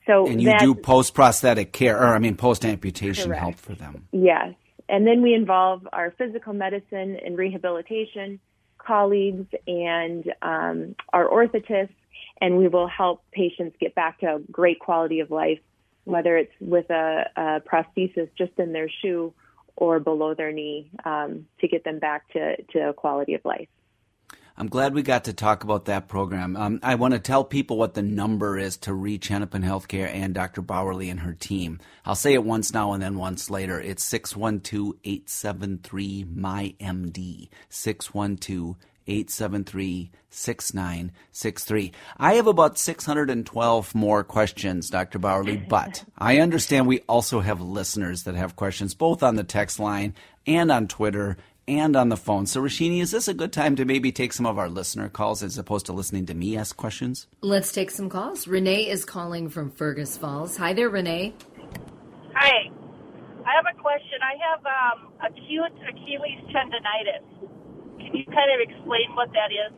So 0.07 0.27
and 0.27 0.41
you 0.41 0.53
do 0.59 0.75
post 0.75 1.13
prosthetic 1.13 1.71
care, 1.71 1.97
or 1.97 2.07
I 2.07 2.19
mean 2.19 2.35
post 2.35 2.65
amputation 2.65 3.31
help 3.31 3.55
for 3.55 3.73
them. 3.73 4.07
Yes, 4.11 4.53
and 4.89 5.07
then 5.07 5.21
we 5.21 5.33
involve 5.33 5.87
our 5.93 6.11
physical 6.17 6.53
medicine 6.53 7.17
and 7.23 7.37
rehabilitation 7.37 8.39
colleagues 8.85 9.47
and 9.65 10.25
um, 10.41 10.95
our 11.13 11.27
orthotists, 11.27 11.95
and 12.41 12.57
we 12.57 12.67
will 12.67 12.87
help 12.87 13.23
patients 13.31 13.75
get 13.79 13.95
back 13.95 14.19
to 14.19 14.35
a 14.35 14.39
great 14.51 14.79
quality 14.79 15.19
of 15.19 15.31
life, 15.31 15.59
whether 16.03 16.37
it's 16.37 16.51
with 16.59 16.89
a, 16.89 17.29
a 17.35 17.61
prosthesis 17.61 18.29
just 18.37 18.51
in 18.57 18.73
their 18.73 18.89
shoe 19.01 19.33
or 19.75 19.99
below 19.99 20.33
their 20.33 20.51
knee 20.51 20.89
um, 21.05 21.47
to 21.59 21.67
get 21.67 21.83
them 21.83 21.99
back 21.99 22.31
to, 22.33 22.61
to 22.71 22.93
quality 22.93 23.33
of 23.33 23.43
life. 23.45 23.67
I'm 24.55 24.67
glad 24.67 24.93
we 24.93 25.01
got 25.01 25.23
to 25.23 25.33
talk 25.33 25.63
about 25.63 25.85
that 25.85 26.07
program. 26.07 26.55
Um, 26.55 26.79
I 26.83 26.93
want 26.93 27.15
to 27.15 27.19
tell 27.19 27.43
people 27.43 27.77
what 27.77 27.95
the 27.95 28.03
number 28.03 28.55
is 28.55 28.77
to 28.77 28.93
reach 28.93 29.29
Hennepin 29.29 29.63
Healthcare 29.63 30.13
and 30.13 30.35
Dr. 30.35 30.61
Bauerly 30.61 31.09
and 31.09 31.21
her 31.21 31.33
team. 31.33 31.79
I'll 32.05 32.13
say 32.13 32.33
it 32.33 32.43
once 32.43 32.71
now 32.71 32.93
and 32.93 33.01
then 33.01 33.17
once 33.17 33.49
later. 33.49 33.81
It's 33.81 34.05
612 34.05 34.93
873 35.03 36.25
MyMD. 36.25 37.49
612 37.69 38.75
873 39.07 40.11
6963. 40.29 41.91
I 42.17 42.33
have 42.35 42.47
about 42.47 42.77
612 42.77 43.95
more 43.95 44.23
questions, 44.23 44.89
Dr. 44.89 45.19
Bauerly, 45.19 45.57
but 45.57 46.03
I 46.17 46.39
understand 46.39 46.87
we 46.87 47.01
also 47.01 47.39
have 47.41 47.61
listeners 47.61 48.23
that 48.23 48.35
have 48.35 48.55
questions 48.55 48.93
both 48.95 49.23
on 49.23 49.35
the 49.35 49.43
text 49.43 49.79
line 49.79 50.15
and 50.47 50.71
on 50.71 50.87
Twitter 50.87 51.37
and 51.67 51.95
on 51.95 52.09
the 52.09 52.17
phone. 52.17 52.45
So, 52.45 52.61
Rashini, 52.61 53.01
is 53.01 53.11
this 53.11 53.27
a 53.27 53.33
good 53.33 53.53
time 53.53 53.75
to 53.77 53.85
maybe 53.85 54.11
take 54.11 54.33
some 54.33 54.45
of 54.45 54.57
our 54.57 54.69
listener 54.69 55.09
calls 55.09 55.43
as 55.43 55.57
opposed 55.57 55.85
to 55.85 55.93
listening 55.93 56.25
to 56.25 56.33
me 56.33 56.57
ask 56.57 56.75
questions? 56.75 57.27
Let's 57.41 57.71
take 57.71 57.91
some 57.91 58.09
calls. 58.09 58.47
Renee 58.47 58.89
is 58.89 59.05
calling 59.05 59.49
from 59.49 59.71
Fergus 59.71 60.17
Falls. 60.17 60.57
Hi 60.57 60.73
there, 60.73 60.89
Renee. 60.89 61.33
Hi. 62.35 62.69
I 63.45 63.51
have 63.55 63.65
a 63.73 63.79
question. 63.79 64.19
I 64.21 64.35
have 64.49 64.65
um, 64.65 65.13
acute 65.21 65.73
Achilles 65.89 66.39
tendonitis. 66.53 67.52
Can 68.13 68.19
you 68.19 68.25
kind 68.27 68.51
of 68.53 68.59
explain 68.69 69.15
what 69.15 69.29
that 69.33 69.49
is? 69.51 69.73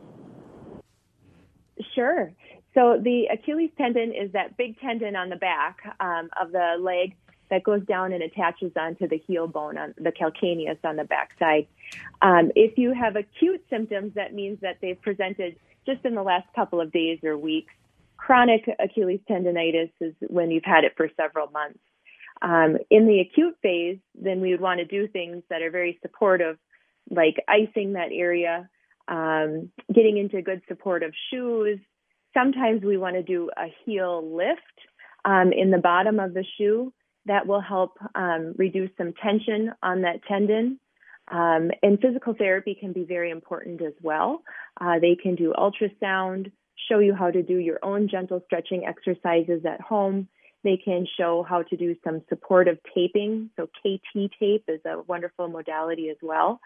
Sure. 1.94 2.32
So 2.74 3.00
the 3.02 3.28
Achilles 3.32 3.70
tendon 3.78 4.12
is 4.12 4.32
that 4.32 4.58
big 4.58 4.78
tendon 4.78 5.16
on 5.16 5.30
the 5.30 5.36
back 5.36 5.78
um, 6.00 6.28
of 6.38 6.52
the 6.52 6.76
leg 6.78 7.16
that 7.48 7.62
goes 7.62 7.82
down 7.86 8.12
and 8.12 8.22
attaches 8.22 8.72
onto 8.76 9.08
the 9.08 9.16
heel 9.26 9.46
bone 9.46 9.78
on 9.78 9.94
the 9.96 10.12
calcaneus 10.12 10.76
on 10.84 10.96
the 10.96 11.04
backside. 11.04 11.66
Um, 12.20 12.50
if 12.54 12.76
you 12.76 12.92
have 12.92 13.16
acute 13.16 13.64
symptoms, 13.70 14.12
that 14.16 14.34
means 14.34 14.58
that 14.60 14.78
they've 14.82 15.00
presented 15.00 15.56
just 15.86 16.04
in 16.04 16.14
the 16.14 16.22
last 16.22 16.46
couple 16.54 16.78
of 16.78 16.92
days 16.92 17.20
or 17.24 17.38
weeks. 17.38 17.72
Chronic 18.18 18.68
Achilles 18.78 19.20
tendonitis 19.30 19.90
is 20.02 20.12
when 20.28 20.50
you've 20.50 20.64
had 20.64 20.84
it 20.84 20.92
for 20.94 21.08
several 21.16 21.50
months. 21.50 21.78
Um, 22.42 22.76
in 22.90 23.06
the 23.06 23.20
acute 23.20 23.56
phase, 23.62 23.98
then 24.14 24.42
we 24.42 24.50
would 24.50 24.60
want 24.60 24.80
to 24.80 24.84
do 24.84 25.08
things 25.08 25.42
that 25.48 25.62
are 25.62 25.70
very 25.70 25.98
supportive, 26.02 26.58
like 27.10 27.36
icing 27.48 27.94
that 27.94 28.10
area, 28.12 28.68
um, 29.08 29.70
getting 29.92 30.18
into 30.18 30.42
good 30.42 30.62
supportive 30.68 31.12
shoes. 31.30 31.78
Sometimes 32.34 32.82
we 32.82 32.96
want 32.96 33.16
to 33.16 33.22
do 33.22 33.50
a 33.56 33.66
heel 33.84 34.36
lift 34.36 34.60
um, 35.24 35.52
in 35.52 35.70
the 35.70 35.78
bottom 35.78 36.20
of 36.20 36.34
the 36.34 36.44
shoe 36.58 36.92
that 37.26 37.46
will 37.46 37.60
help 37.60 37.98
um, 38.14 38.54
reduce 38.56 38.90
some 38.96 39.12
tension 39.22 39.72
on 39.82 40.02
that 40.02 40.20
tendon. 40.28 40.78
Um, 41.28 41.70
and 41.82 41.98
physical 42.00 42.34
therapy 42.34 42.76
can 42.78 42.92
be 42.92 43.04
very 43.04 43.30
important 43.30 43.82
as 43.82 43.94
well. 44.00 44.42
Uh, 44.80 45.00
they 45.00 45.16
can 45.20 45.34
do 45.34 45.52
ultrasound, 45.58 46.52
show 46.88 47.00
you 47.00 47.14
how 47.14 47.30
to 47.30 47.42
do 47.42 47.56
your 47.56 47.80
own 47.82 48.08
gentle 48.08 48.40
stretching 48.46 48.84
exercises 48.86 49.64
at 49.64 49.80
home. 49.80 50.28
They 50.66 50.76
can 50.76 51.06
show 51.18 51.44
how 51.48 51.62
to 51.62 51.76
do 51.76 51.96
some 52.04 52.22
supportive 52.28 52.78
taping. 52.94 53.50
So, 53.56 53.66
KT 53.66 54.30
tape 54.38 54.64
is 54.68 54.80
a 54.84 55.02
wonderful 55.06 55.48
modality 55.48 56.10
as 56.10 56.16
well. 56.20 56.60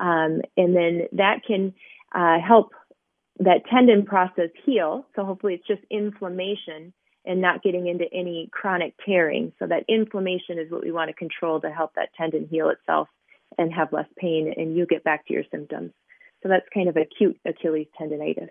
Um, 0.00 0.40
and 0.56 0.74
then 0.74 1.02
that 1.12 1.42
can 1.46 1.74
uh, 2.14 2.38
help 2.40 2.72
that 3.38 3.66
tendon 3.70 4.04
process 4.06 4.50
heal. 4.64 5.06
So, 5.14 5.24
hopefully, 5.24 5.54
it's 5.54 5.66
just 5.66 5.82
inflammation 5.90 6.92
and 7.24 7.40
not 7.40 7.62
getting 7.62 7.86
into 7.86 8.04
any 8.12 8.48
chronic 8.52 8.94
tearing. 9.04 9.52
So 9.58 9.66
that 9.66 9.84
inflammation 9.88 10.58
is 10.58 10.70
what 10.70 10.82
we 10.82 10.90
want 10.90 11.08
to 11.08 11.14
control 11.14 11.60
to 11.60 11.70
help 11.70 11.94
that 11.94 12.08
tendon 12.16 12.48
heal 12.50 12.70
itself 12.70 13.08
and 13.58 13.72
have 13.72 13.92
less 13.92 14.08
pain 14.16 14.52
and 14.56 14.76
you 14.76 14.86
get 14.86 15.04
back 15.04 15.26
to 15.26 15.32
your 15.32 15.44
symptoms. 15.50 15.92
So 16.42 16.48
that's 16.48 16.66
kind 16.74 16.88
of 16.88 16.96
acute 16.96 17.38
Achilles 17.46 17.86
tendonitis. 18.00 18.48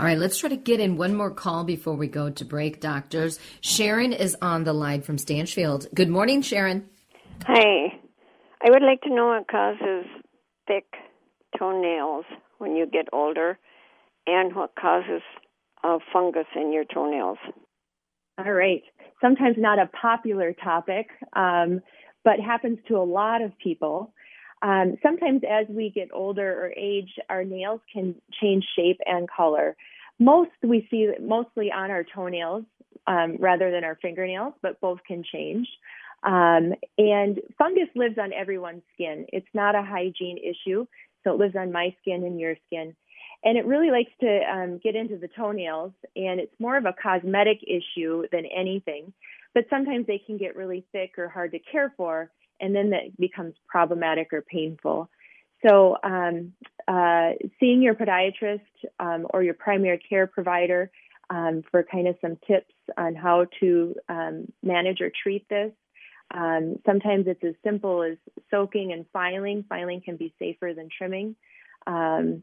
All 0.00 0.06
right, 0.06 0.16
let's 0.16 0.38
try 0.38 0.48
to 0.48 0.56
get 0.56 0.80
in 0.80 0.96
one 0.96 1.14
more 1.14 1.30
call 1.30 1.62
before 1.62 1.92
we 1.94 2.08
go 2.08 2.30
to 2.30 2.44
break, 2.46 2.80
doctors. 2.80 3.38
Sharon 3.60 4.14
is 4.14 4.34
on 4.40 4.64
the 4.64 4.72
line 4.72 5.02
from 5.02 5.18
Stanchfield. 5.18 5.88
Good 5.94 6.08
morning, 6.08 6.40
Sharon. 6.40 6.88
Hi. 7.46 8.00
I 8.64 8.70
would 8.70 8.80
like 8.80 9.02
to 9.02 9.14
know 9.14 9.26
what 9.26 9.46
causes 9.46 10.06
thick 10.66 10.86
toenails 11.58 12.24
when 12.56 12.76
you 12.76 12.86
get 12.86 13.08
older 13.12 13.58
and 14.26 14.56
what 14.56 14.70
causes 14.74 15.20
of 15.84 16.00
fungus 16.10 16.46
in 16.56 16.72
your 16.72 16.84
toenails? 16.86 17.36
All 18.38 18.50
right. 18.50 18.82
Sometimes 19.20 19.56
not 19.58 19.78
a 19.78 19.90
popular 20.00 20.54
topic, 20.64 21.08
um, 21.36 21.82
but 22.24 22.40
happens 22.40 22.78
to 22.88 22.96
a 22.96 23.04
lot 23.04 23.42
of 23.42 23.52
people. 23.58 24.14
Um, 24.62 24.96
sometimes 25.02 25.42
as 25.48 25.66
we 25.68 25.90
get 25.90 26.08
older 26.12 26.64
or 26.64 26.72
age, 26.74 27.10
our 27.28 27.44
nails 27.44 27.80
can 27.92 28.14
change 28.40 28.64
shape 28.76 28.98
and 29.04 29.28
color. 29.28 29.76
Most 30.20 30.50
we 30.62 30.86
see 30.90 31.08
mostly 31.20 31.72
on 31.72 31.90
our 31.90 32.04
toenails 32.04 32.64
um, 33.06 33.36
rather 33.40 33.70
than 33.72 33.82
our 33.82 33.98
fingernails, 34.00 34.54
but 34.62 34.80
both 34.80 35.00
can 35.06 35.24
change. 35.24 35.66
Um, 36.22 36.74
and 36.98 37.40
fungus 37.58 37.88
lives 37.96 38.18
on 38.18 38.32
everyone's 38.32 38.82
skin. 38.94 39.26
It's 39.32 39.48
not 39.54 39.74
a 39.74 39.82
hygiene 39.82 40.38
issue, 40.38 40.86
so 41.24 41.32
it 41.32 41.38
lives 41.38 41.56
on 41.56 41.72
my 41.72 41.96
skin 42.02 42.24
and 42.24 42.38
your 42.38 42.54
skin 42.66 42.94
and 43.42 43.56
it 43.56 43.66
really 43.66 43.90
likes 43.90 44.12
to 44.20 44.40
um, 44.50 44.80
get 44.82 44.94
into 44.94 45.16
the 45.16 45.28
toenails 45.28 45.92
and 46.16 46.40
it's 46.40 46.54
more 46.58 46.76
of 46.76 46.84
a 46.84 46.94
cosmetic 47.02 47.60
issue 47.62 48.24
than 48.32 48.44
anything 48.46 49.12
but 49.54 49.64
sometimes 49.70 50.06
they 50.06 50.18
can 50.18 50.36
get 50.36 50.56
really 50.56 50.84
thick 50.92 51.18
or 51.18 51.28
hard 51.28 51.52
to 51.52 51.58
care 51.58 51.92
for 51.96 52.30
and 52.60 52.74
then 52.74 52.90
that 52.90 53.16
becomes 53.18 53.54
problematic 53.68 54.32
or 54.32 54.42
painful 54.42 55.08
so 55.66 55.96
um, 56.04 56.52
uh, 56.90 57.34
seeing 57.60 57.80
your 57.82 57.94
podiatrist 57.94 58.60
um, 58.98 59.24
or 59.30 59.44
your 59.44 59.54
primary 59.54 59.98
care 59.98 60.26
provider 60.26 60.90
um, 61.30 61.62
for 61.70 61.84
kind 61.84 62.08
of 62.08 62.16
some 62.20 62.36
tips 62.48 62.74
on 62.98 63.14
how 63.14 63.46
to 63.60 63.94
um, 64.08 64.46
manage 64.62 65.00
or 65.00 65.12
treat 65.22 65.48
this. 65.48 65.70
Um, 66.34 66.80
sometimes 66.84 67.26
it's 67.28 67.44
as 67.44 67.54
simple 67.62 68.02
as 68.02 68.16
soaking 68.50 68.92
and 68.92 69.06
filing. 69.12 69.64
Filing 69.68 70.00
can 70.00 70.16
be 70.16 70.34
safer 70.40 70.72
than 70.74 70.88
trimming. 70.96 71.36
Um, 71.86 72.42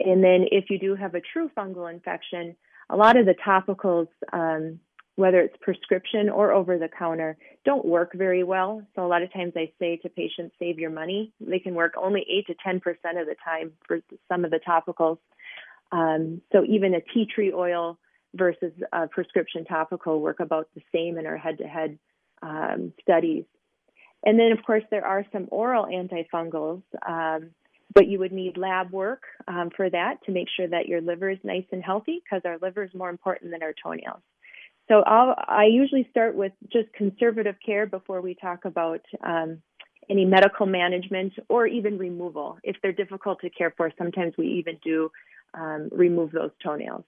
and 0.00 0.22
then 0.22 0.46
if 0.52 0.66
you 0.68 0.78
do 0.78 0.94
have 0.94 1.14
a 1.14 1.22
true 1.32 1.50
fungal 1.56 1.90
infection, 1.90 2.56
a 2.90 2.96
lot 2.96 3.16
of 3.16 3.24
the 3.24 3.34
topicals, 3.34 4.08
um, 4.34 4.80
whether 5.18 5.40
it's 5.40 5.56
prescription 5.60 6.30
or 6.30 6.52
over 6.52 6.78
the 6.78 6.88
counter, 6.96 7.36
don't 7.64 7.84
work 7.84 8.12
very 8.14 8.44
well. 8.44 8.80
So 8.94 9.04
a 9.04 9.08
lot 9.08 9.20
of 9.20 9.32
times 9.32 9.52
I 9.56 9.72
say 9.80 9.96
to 9.96 10.08
patients, 10.08 10.54
save 10.60 10.78
your 10.78 10.90
money. 10.90 11.32
They 11.40 11.58
can 11.58 11.74
work 11.74 11.94
only 12.00 12.24
8 12.30 12.46
to 12.46 12.54
10% 12.64 13.20
of 13.20 13.26
the 13.26 13.34
time 13.44 13.72
for 13.88 13.98
some 14.28 14.44
of 14.44 14.52
the 14.52 14.60
topicals. 14.60 15.18
Um, 15.90 16.40
so 16.52 16.62
even 16.64 16.94
a 16.94 17.00
tea 17.00 17.26
tree 17.26 17.52
oil 17.52 17.98
versus 18.32 18.70
a 18.92 19.08
prescription 19.08 19.64
topical 19.64 20.20
work 20.20 20.38
about 20.38 20.68
the 20.76 20.82
same 20.94 21.18
in 21.18 21.26
our 21.26 21.36
head 21.36 21.58
to 21.58 21.64
head 21.64 21.98
studies. 23.02 23.42
And 24.24 24.38
then, 24.38 24.52
of 24.52 24.64
course, 24.64 24.84
there 24.88 25.04
are 25.04 25.26
some 25.32 25.48
oral 25.50 25.86
antifungals. 25.86 26.82
Um, 27.04 27.50
but 27.92 28.06
you 28.06 28.20
would 28.20 28.32
need 28.32 28.56
lab 28.56 28.92
work 28.92 29.22
um, 29.48 29.70
for 29.74 29.90
that 29.90 30.18
to 30.26 30.30
make 30.30 30.46
sure 30.56 30.68
that 30.68 30.86
your 30.86 31.00
liver 31.00 31.30
is 31.30 31.38
nice 31.42 31.64
and 31.72 31.82
healthy 31.82 32.22
because 32.22 32.42
our 32.44 32.58
liver 32.62 32.84
is 32.84 32.90
more 32.94 33.08
important 33.08 33.50
than 33.50 33.62
our 33.62 33.74
toenails. 33.82 34.20
So 34.88 35.02
I'll, 35.06 35.34
I 35.46 35.66
usually 35.70 36.08
start 36.10 36.34
with 36.34 36.52
just 36.72 36.92
conservative 36.94 37.56
care 37.64 37.86
before 37.86 38.20
we 38.22 38.34
talk 38.34 38.64
about 38.64 39.02
um, 39.22 39.62
any 40.10 40.24
medical 40.24 40.66
management 40.66 41.34
or 41.48 41.66
even 41.66 41.98
removal. 41.98 42.58
If 42.62 42.76
they're 42.82 42.92
difficult 42.92 43.40
to 43.42 43.50
care 43.50 43.72
for, 43.76 43.92
sometimes 43.98 44.34
we 44.38 44.46
even 44.46 44.78
do 44.82 45.10
um, 45.54 45.90
remove 45.92 46.32
those 46.32 46.50
toenails. 46.62 47.04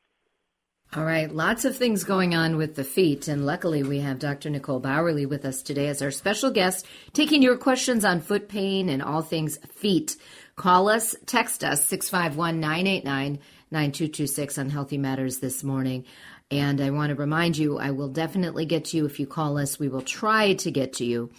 All 0.94 1.04
right, 1.04 1.32
lots 1.32 1.64
of 1.64 1.76
things 1.76 2.02
going 2.02 2.34
on 2.34 2.56
with 2.56 2.74
the 2.74 2.82
feet, 2.82 3.28
and 3.28 3.46
luckily 3.46 3.84
we 3.84 4.00
have 4.00 4.18
Dr. 4.18 4.50
Nicole 4.50 4.80
Bauerly 4.80 5.24
with 5.24 5.44
us 5.44 5.62
today 5.62 5.86
as 5.86 6.02
our 6.02 6.10
special 6.10 6.50
guest, 6.50 6.84
taking 7.12 7.42
your 7.42 7.56
questions 7.56 8.04
on 8.04 8.20
foot 8.20 8.48
pain 8.48 8.88
and 8.88 9.00
all 9.00 9.22
things 9.22 9.56
feet. 9.72 10.16
Call 10.56 10.88
us, 10.88 11.14
text 11.26 11.62
us, 11.62 11.86
651 11.86 12.58
989 12.58 13.38
9226 13.70 14.58
on 14.58 14.68
Healthy 14.68 14.98
Matters 14.98 15.38
this 15.38 15.62
morning. 15.62 16.04
And 16.50 16.80
I 16.80 16.90
want 16.90 17.10
to 17.10 17.14
remind 17.14 17.56
you, 17.56 17.78
I 17.78 17.92
will 17.92 18.08
definitely 18.08 18.66
get 18.66 18.86
to 18.86 18.96
you 18.96 19.06
if 19.06 19.20
you 19.20 19.26
call 19.26 19.56
us. 19.56 19.78
We 19.78 19.88
will 19.88 20.02
try 20.02 20.54
to 20.54 20.70
get 20.70 20.94
to 20.94 21.04
you 21.04 21.30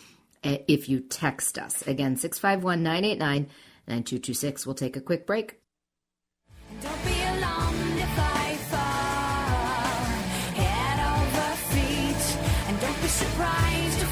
eh, 0.43 0.59
if 0.67 0.87
you 0.87 1.01
text 1.01 1.57
us. 1.57 1.81
Again, 1.85 2.15
651 2.15 2.81
989 2.81 3.49
9226. 3.87 4.65
We'll 4.65 4.75
take 4.75 4.95
a 4.95 5.01
quick 5.01 5.27
break. 5.27 5.57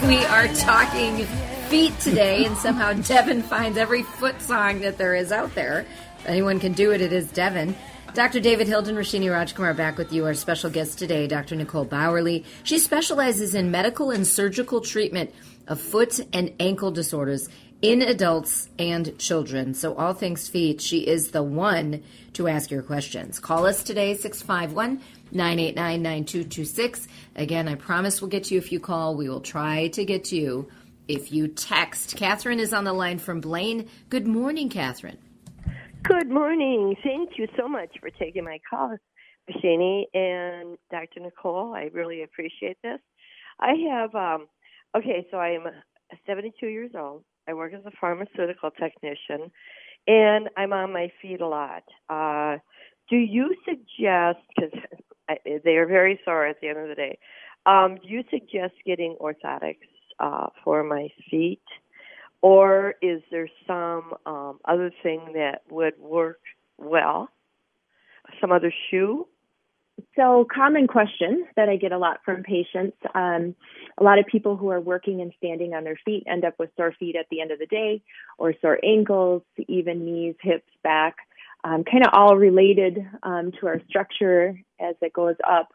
We 0.08 0.26
are 0.26 0.48
talking 0.48 1.26
feet 1.70 1.98
today, 2.00 2.46
and 2.46 2.58
somehow 2.58 2.94
Devin 3.08 3.44
finds 3.44 3.78
every 3.78 4.04
foot 4.04 4.42
song 4.42 4.80
that 4.82 4.98
there 4.98 5.16
is 5.16 5.32
out 5.32 5.56
there. 5.56 5.86
If 6.20 6.26
anyone 6.26 6.60
can 6.60 6.74
do 6.74 6.92
it, 6.92 7.00
it 7.00 7.14
is 7.14 7.32
Devin. 7.32 7.76
Dr. 8.14 8.40
David 8.40 8.68
Hilden, 8.68 8.96
Rashini 8.96 9.28
Rajkumar 9.28 9.78
back 9.78 9.98
with 9.98 10.12
you. 10.12 10.26
Our 10.26 10.34
special 10.34 10.70
guest 10.70 10.98
today, 10.98 11.28
Dr. 11.28 11.56
Nicole 11.56 11.86
Bauerly. 11.86 12.44
She 12.64 12.80
specializes 12.80 13.54
in 13.54 13.70
medical 13.70 14.10
and 14.10 14.26
surgical 14.26 14.82
treatment 14.82 15.34
of 15.68 15.80
foot 15.80 16.20
and 16.34 16.52
ankle 16.60 16.90
disorders 16.90 17.50
in 17.82 18.02
adults 18.02 18.68
and 18.80 19.18
children. 19.20 19.74
So, 19.76 19.94
all 19.96 20.14
things 20.14 20.48
feet, 20.48 20.82
she 20.82 21.00
is 21.08 21.32
the 21.32 21.44
one 21.44 22.04
to 22.34 22.48
ask 22.48 22.72
your 22.72 22.82
questions. 22.82 23.40
Call 23.40 23.66
us 23.68 23.84
today, 23.84 24.16
651 24.16 25.02
989 25.32 26.02
9226. 26.02 27.08
Again, 27.36 27.68
I 27.68 27.76
promise 27.76 28.22
we'll 28.22 28.30
get 28.30 28.46
to 28.46 28.56
you 28.56 28.60
if 28.60 28.72
you 28.72 28.80
call. 28.80 29.16
We 29.16 29.30
will 29.30 29.42
try 29.42 29.88
to 29.90 30.04
get 30.04 30.26
to 30.26 30.36
you 30.36 30.68
if 31.08 31.32
you 31.32 31.48
text. 31.48 32.18
Catherine 32.18 32.60
is 32.60 32.74
on 32.74 32.86
the 32.86 32.94
line 32.94 33.20
from 33.20 33.40
Blaine. 33.40 33.88
Good 34.10 34.28
morning, 34.28 34.70
Catherine. 34.70 35.20
Good 36.10 36.32
morning. 36.32 36.96
Thank 37.04 37.38
you 37.38 37.48
so 37.56 37.68
much 37.68 37.92
for 38.02 38.10
taking 38.10 38.44
my 38.44 38.58
call, 38.68 38.98
Shani 39.64 40.06
and 40.16 40.76
Dr. 40.90 41.20
Nicole. 41.20 41.76
I 41.76 41.92
really 41.94 42.24
appreciate 42.24 42.78
this. 42.82 42.98
I 43.60 43.74
have, 43.92 44.16
um, 44.16 44.48
okay, 44.98 45.28
so 45.30 45.38
I 45.38 45.50
am 45.50 45.68
72 46.26 46.66
years 46.66 46.92
old. 46.98 47.24
I 47.48 47.54
work 47.54 47.74
as 47.76 47.86
a 47.86 47.92
pharmaceutical 48.02 48.72
technician, 48.72 49.52
and 50.08 50.50
I'm 50.58 50.74
on 50.74 50.92
my 50.92 51.12
feet 51.22 51.42
a 51.42 51.48
lot. 51.48 51.84
Uh, 52.10 52.58
do 53.08 53.16
you 53.16 53.56
suggest, 53.64 54.40
because 54.56 54.72
they 55.64 55.78
are 55.78 55.86
very 55.86 56.20
sore 56.26 56.48
at 56.48 56.56
the 56.60 56.70
end 56.70 56.80
of 56.80 56.88
the 56.88 56.96
day, 56.96 57.20
um, 57.68 57.98
do 58.02 58.10
you 58.10 58.24
suggest 58.32 58.74
getting 58.84 59.16
orthotics 59.22 59.78
uh, 60.20 60.48
for 60.64 60.84
my 60.84 61.10
feet? 61.30 61.62
Or 62.42 62.96
is 63.02 63.22
there 63.32 63.50
some 63.68 64.14
um, 64.26 64.60
other 64.66 64.92
thing 65.04 65.34
that 65.34 65.62
would 65.70 65.94
work 66.00 66.40
well? 66.78 67.30
Some 68.40 68.52
other 68.52 68.74
shoe? 68.90 69.28
So, 70.16 70.46
common 70.54 70.88
question 70.88 71.46
that 71.56 71.68
I 71.70 71.76
get 71.76 71.92
a 71.92 71.98
lot 71.98 72.20
from 72.24 72.44
patients. 72.44 72.98
Um, 73.14 73.56
a 73.98 74.04
lot 74.04 74.20
of 74.20 74.26
people 74.28 74.56
who 74.56 74.70
are 74.70 74.80
working 74.80 75.22
and 75.22 75.34
standing 75.38 75.74
on 75.74 75.84
their 75.84 76.00
feet 76.06 76.24
end 76.28 76.46
up 76.46 76.56
with 76.58 76.70
sore 76.78 76.94
feet 76.98 77.16
at 77.16 77.26
the 77.30 77.42
end 77.42 77.52
of 77.52 77.60
the 77.60 77.66
day, 77.66 78.02
or 78.38 78.54
sore 78.62 78.80
ankles, 78.84 79.44
even 79.68 80.06
knees, 80.06 80.36
hips, 80.42 80.72
back, 80.84 81.18
um, 81.64 81.84
kind 81.84 82.06
of 82.06 82.14
all 82.14 82.38
related 82.38 83.06
um, 83.24 83.52
to 83.60 83.68
our 83.68 83.82
structure 83.90 84.60
as 84.80 84.96
it 85.02 85.12
goes 85.12 85.36
up. 85.48 85.70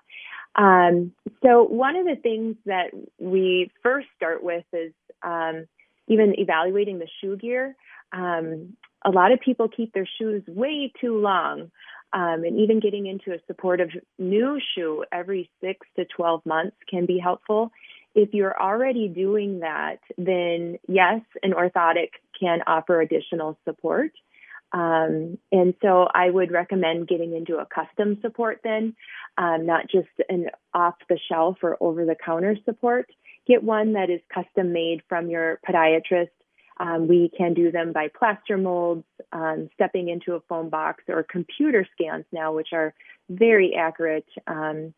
Um, 0.57 1.13
so, 1.43 1.65
one 1.65 1.97
of 1.97 2.07
the 2.07 2.17
things 2.17 2.57
that 2.67 2.91
we 3.19 3.71
first 3.83 4.09
start 4.17 4.43
with 4.43 4.65
is 4.73 4.93
um, 5.23 5.67
even 6.09 6.39
evaluating 6.39 6.99
the 6.99 7.09
shoe 7.21 7.37
gear. 7.37 7.77
Um, 8.13 8.77
a 9.05 9.11
lot 9.11 9.33
of 9.33 9.41
people 9.41 9.69
keep 9.69 9.93
their 9.93 10.09
shoes 10.19 10.43
way 10.47 10.93
too 11.01 11.19
long. 11.19 11.71
Um, 12.13 12.45
and 12.45 12.61
even 12.61 12.79
getting 12.79 13.07
into 13.07 13.33
a 13.33 13.41
supportive 13.49 13.89
new 14.19 14.61
shoe 14.75 15.05
every 15.11 15.51
six 15.61 15.85
to 15.97 16.05
12 16.05 16.47
months 16.47 16.77
can 16.89 17.07
be 17.07 17.19
helpful. 17.19 17.73
If 18.15 18.33
you're 18.33 18.59
already 18.61 19.09
doing 19.09 19.61
that, 19.61 19.99
then 20.17 20.79
yes, 20.87 21.23
an 21.43 21.53
orthotic 21.53 22.11
can 22.39 22.61
offer 22.69 23.01
additional 23.01 23.59
support. 23.65 24.13
Um, 24.71 25.39
and 25.51 25.75
so 25.83 26.09
I 26.15 26.31
would 26.31 26.53
recommend 26.53 27.09
getting 27.09 27.35
into 27.35 27.59
a 27.59 27.67
custom 27.67 28.19
support 28.23 28.61
then, 28.63 28.95
um, 29.37 29.67
not 29.67 29.89
just 29.91 30.09
an 30.29 30.47
off 30.73 30.95
the 31.09 31.19
shelf 31.29 31.59
or 31.63 31.77
over 31.81 32.05
the 32.05 32.17
counter 32.17 32.57
support 32.65 33.09
get 33.47 33.63
one 33.63 33.93
that 33.95 34.11
is 34.11 34.21
custom 34.33 34.73
made 34.73 35.03
from 35.09 35.29
your 35.29 35.61
podiatrist. 35.69 36.31
Um, 36.79 37.07
we 37.07 37.31
can 37.37 37.55
do 37.55 37.71
them 37.71 37.93
by 37.93 38.09
plaster 38.09 38.57
molds, 38.57 39.05
um, 39.33 39.71
stepping 39.75 40.09
into 40.09 40.35
a 40.35 40.41
foam 40.41 40.71
box, 40.71 41.05
or 41.09 41.23
computer 41.23 41.87
scans 41.93 42.25
now, 42.33 42.53
which 42.53 42.73
are 42.73 42.95
very 43.29 43.75
accurate. 43.75 44.27
Um, 44.47 44.93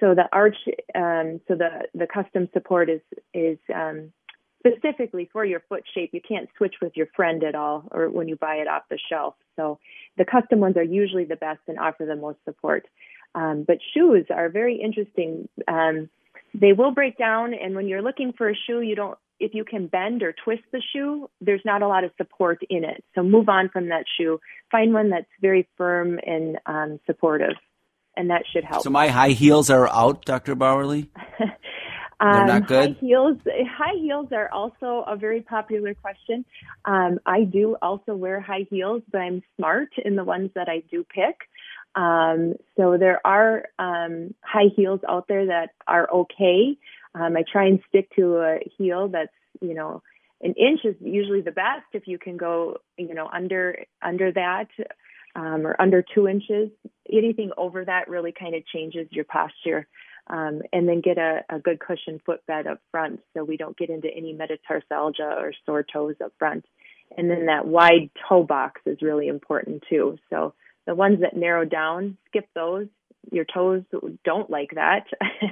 so 0.00 0.14
the 0.14 0.28
arch, 0.32 0.56
um, 0.94 1.40
so 1.48 1.56
the 1.56 1.88
the 1.94 2.06
custom 2.06 2.48
support 2.52 2.88
is 2.88 3.00
is 3.34 3.58
um, 3.74 4.12
specifically 4.60 5.28
for 5.32 5.44
your 5.44 5.60
foot 5.68 5.82
shape. 5.92 6.10
You 6.12 6.20
can't 6.20 6.48
switch 6.56 6.76
with 6.80 6.96
your 6.96 7.08
friend 7.16 7.42
at 7.42 7.56
all, 7.56 7.88
or 7.90 8.08
when 8.08 8.28
you 8.28 8.36
buy 8.36 8.56
it 8.56 8.68
off 8.68 8.82
the 8.88 8.98
shelf. 9.10 9.34
So 9.56 9.80
the 10.16 10.24
custom 10.24 10.60
ones 10.60 10.76
are 10.76 10.84
usually 10.84 11.24
the 11.24 11.36
best 11.36 11.60
and 11.66 11.78
offer 11.78 12.04
the 12.04 12.16
most 12.16 12.38
support. 12.44 12.86
Um, 13.34 13.64
but 13.66 13.78
shoes 13.94 14.26
are 14.30 14.48
very 14.48 14.76
interesting. 14.76 15.48
Um, 16.58 16.60
they 16.60 16.72
will 16.72 16.92
break 16.92 17.16
down 17.18 17.54
and 17.54 17.74
when 17.74 17.88
you're 17.88 18.02
looking 18.02 18.32
for 18.36 18.48
a 18.48 18.54
shoe 18.54 18.80
you 18.80 18.94
don't 18.94 19.18
if 19.40 19.54
you 19.54 19.64
can 19.64 19.86
bend 19.86 20.22
or 20.22 20.34
twist 20.44 20.62
the 20.72 20.82
shoe 20.92 21.28
there's 21.40 21.62
not 21.64 21.82
a 21.82 21.88
lot 21.88 22.04
of 22.04 22.10
support 22.16 22.60
in 22.68 22.84
it 22.84 23.04
so 23.14 23.22
move 23.22 23.48
on 23.48 23.68
from 23.68 23.88
that 23.88 24.04
shoe 24.18 24.40
find 24.70 24.92
one 24.92 25.10
that's 25.10 25.26
very 25.40 25.68
firm 25.76 26.18
and 26.24 26.58
um, 26.66 26.98
supportive 27.06 27.56
and 28.16 28.30
that 28.30 28.42
should 28.52 28.64
help 28.64 28.82
so 28.82 28.90
my 28.90 29.08
high 29.08 29.30
heels 29.30 29.70
are 29.70 29.88
out 29.88 30.24
dr 30.24 30.54
Bauerly 30.56 31.08
They're 32.20 32.46
not 32.46 32.62
um, 32.62 32.66
good. 32.66 32.94
High 32.94 33.00
heels, 33.00 33.38
high 33.46 34.00
heels 34.00 34.28
are 34.32 34.50
also 34.50 35.04
a 35.06 35.16
very 35.16 35.40
popular 35.40 35.94
question. 35.94 36.44
Um, 36.84 37.20
I 37.26 37.44
do 37.44 37.76
also 37.80 38.16
wear 38.16 38.40
high 38.40 38.66
heels, 38.68 39.02
but 39.12 39.18
I'm 39.18 39.40
smart 39.56 39.90
in 40.04 40.16
the 40.16 40.24
ones 40.24 40.50
that 40.56 40.68
I 40.68 40.82
do 40.90 41.04
pick. 41.04 41.36
Um, 41.98 42.54
so 42.76 42.96
there 42.96 43.20
are 43.26 43.64
um, 43.80 44.32
high 44.40 44.70
heels 44.76 45.00
out 45.08 45.26
there 45.26 45.46
that 45.46 45.70
are 45.88 46.08
okay. 46.08 46.78
Um, 47.16 47.36
I 47.36 47.42
try 47.50 47.66
and 47.66 47.80
stick 47.88 48.08
to 48.14 48.36
a 48.36 48.58
heel 48.78 49.08
that's 49.08 49.32
you 49.60 49.74
know 49.74 50.02
an 50.40 50.54
inch 50.54 50.84
is 50.84 50.94
usually 51.00 51.40
the 51.40 51.50
best 51.50 51.86
if 51.92 52.06
you 52.06 52.16
can 52.16 52.36
go 52.36 52.76
you 52.96 53.14
know 53.14 53.28
under 53.32 53.84
under 54.00 54.30
that 54.30 54.68
um, 55.34 55.66
or 55.66 55.74
under 55.80 56.04
two 56.14 56.28
inches. 56.28 56.70
Anything 57.12 57.50
over 57.56 57.84
that 57.84 58.08
really 58.08 58.32
kind 58.32 58.54
of 58.54 58.64
changes 58.66 59.08
your 59.10 59.24
posture. 59.24 59.88
Um, 60.30 60.60
and 60.74 60.86
then 60.86 61.00
get 61.00 61.16
a, 61.16 61.40
a 61.48 61.58
good 61.58 61.80
cushion 61.80 62.20
footbed 62.26 62.66
up 62.66 62.80
front 62.90 63.20
so 63.32 63.44
we 63.44 63.56
don't 63.56 63.78
get 63.78 63.88
into 63.88 64.08
any 64.14 64.34
metatarsalgia 64.34 65.40
or 65.40 65.54
sore 65.64 65.82
toes 65.82 66.16
up 66.22 66.34
front. 66.38 66.66
And 67.16 67.30
then 67.30 67.46
that 67.46 67.66
wide 67.66 68.10
toe 68.28 68.42
box 68.44 68.82
is 68.84 69.00
really 69.00 69.28
important 69.28 69.84
too. 69.88 70.18
So 70.28 70.52
the 70.88 70.94
ones 70.94 71.20
that 71.20 71.36
narrow 71.36 71.66
down, 71.66 72.16
skip 72.28 72.48
those. 72.54 72.86
Your 73.30 73.44
toes 73.44 73.82
don't 74.24 74.48
like 74.48 74.70
that. 74.74 75.04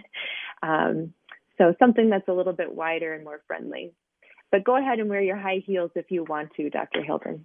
um, 0.62 1.12
so 1.59 1.75
something 1.79 2.09
that's 2.09 2.27
a 2.27 2.33
little 2.33 2.55
bit 2.55 2.75
wider 2.75 3.12
and 3.12 3.22
more 3.22 3.42
friendly. 3.46 3.92
But 4.51 4.64
go 4.64 4.79
ahead 4.79 4.99
and 4.99 5.11
wear 5.11 5.20
your 5.20 5.37
high 5.37 5.62
heels 5.64 5.90
if 5.94 6.11
you 6.11 6.25
want 6.25 6.55
to, 6.57 6.70
Dr. 6.70 7.03
Hilden. 7.03 7.44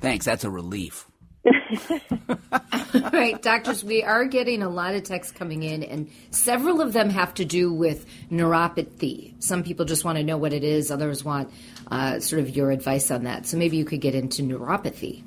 Thanks. 0.00 0.24
That's 0.24 0.44
a 0.44 0.50
relief. 0.50 1.06
All 1.44 3.10
right, 3.12 3.40
doctors, 3.42 3.82
we 3.82 4.04
are 4.04 4.24
getting 4.24 4.62
a 4.62 4.68
lot 4.68 4.94
of 4.94 5.02
texts 5.02 5.32
coming 5.32 5.64
in, 5.64 5.82
and 5.82 6.10
several 6.30 6.80
of 6.80 6.92
them 6.92 7.10
have 7.10 7.34
to 7.34 7.44
do 7.44 7.72
with 7.72 8.06
neuropathy. 8.30 9.34
Some 9.42 9.64
people 9.64 9.84
just 9.84 10.04
want 10.04 10.18
to 10.18 10.24
know 10.24 10.36
what 10.36 10.52
it 10.52 10.62
is, 10.62 10.92
others 10.92 11.24
want 11.24 11.52
uh, 11.90 12.20
sort 12.20 12.40
of 12.40 12.54
your 12.54 12.70
advice 12.70 13.10
on 13.10 13.24
that. 13.24 13.46
So 13.46 13.56
maybe 13.56 13.76
you 13.76 13.84
could 13.84 14.00
get 14.00 14.14
into 14.14 14.42
neuropathy. 14.42 15.24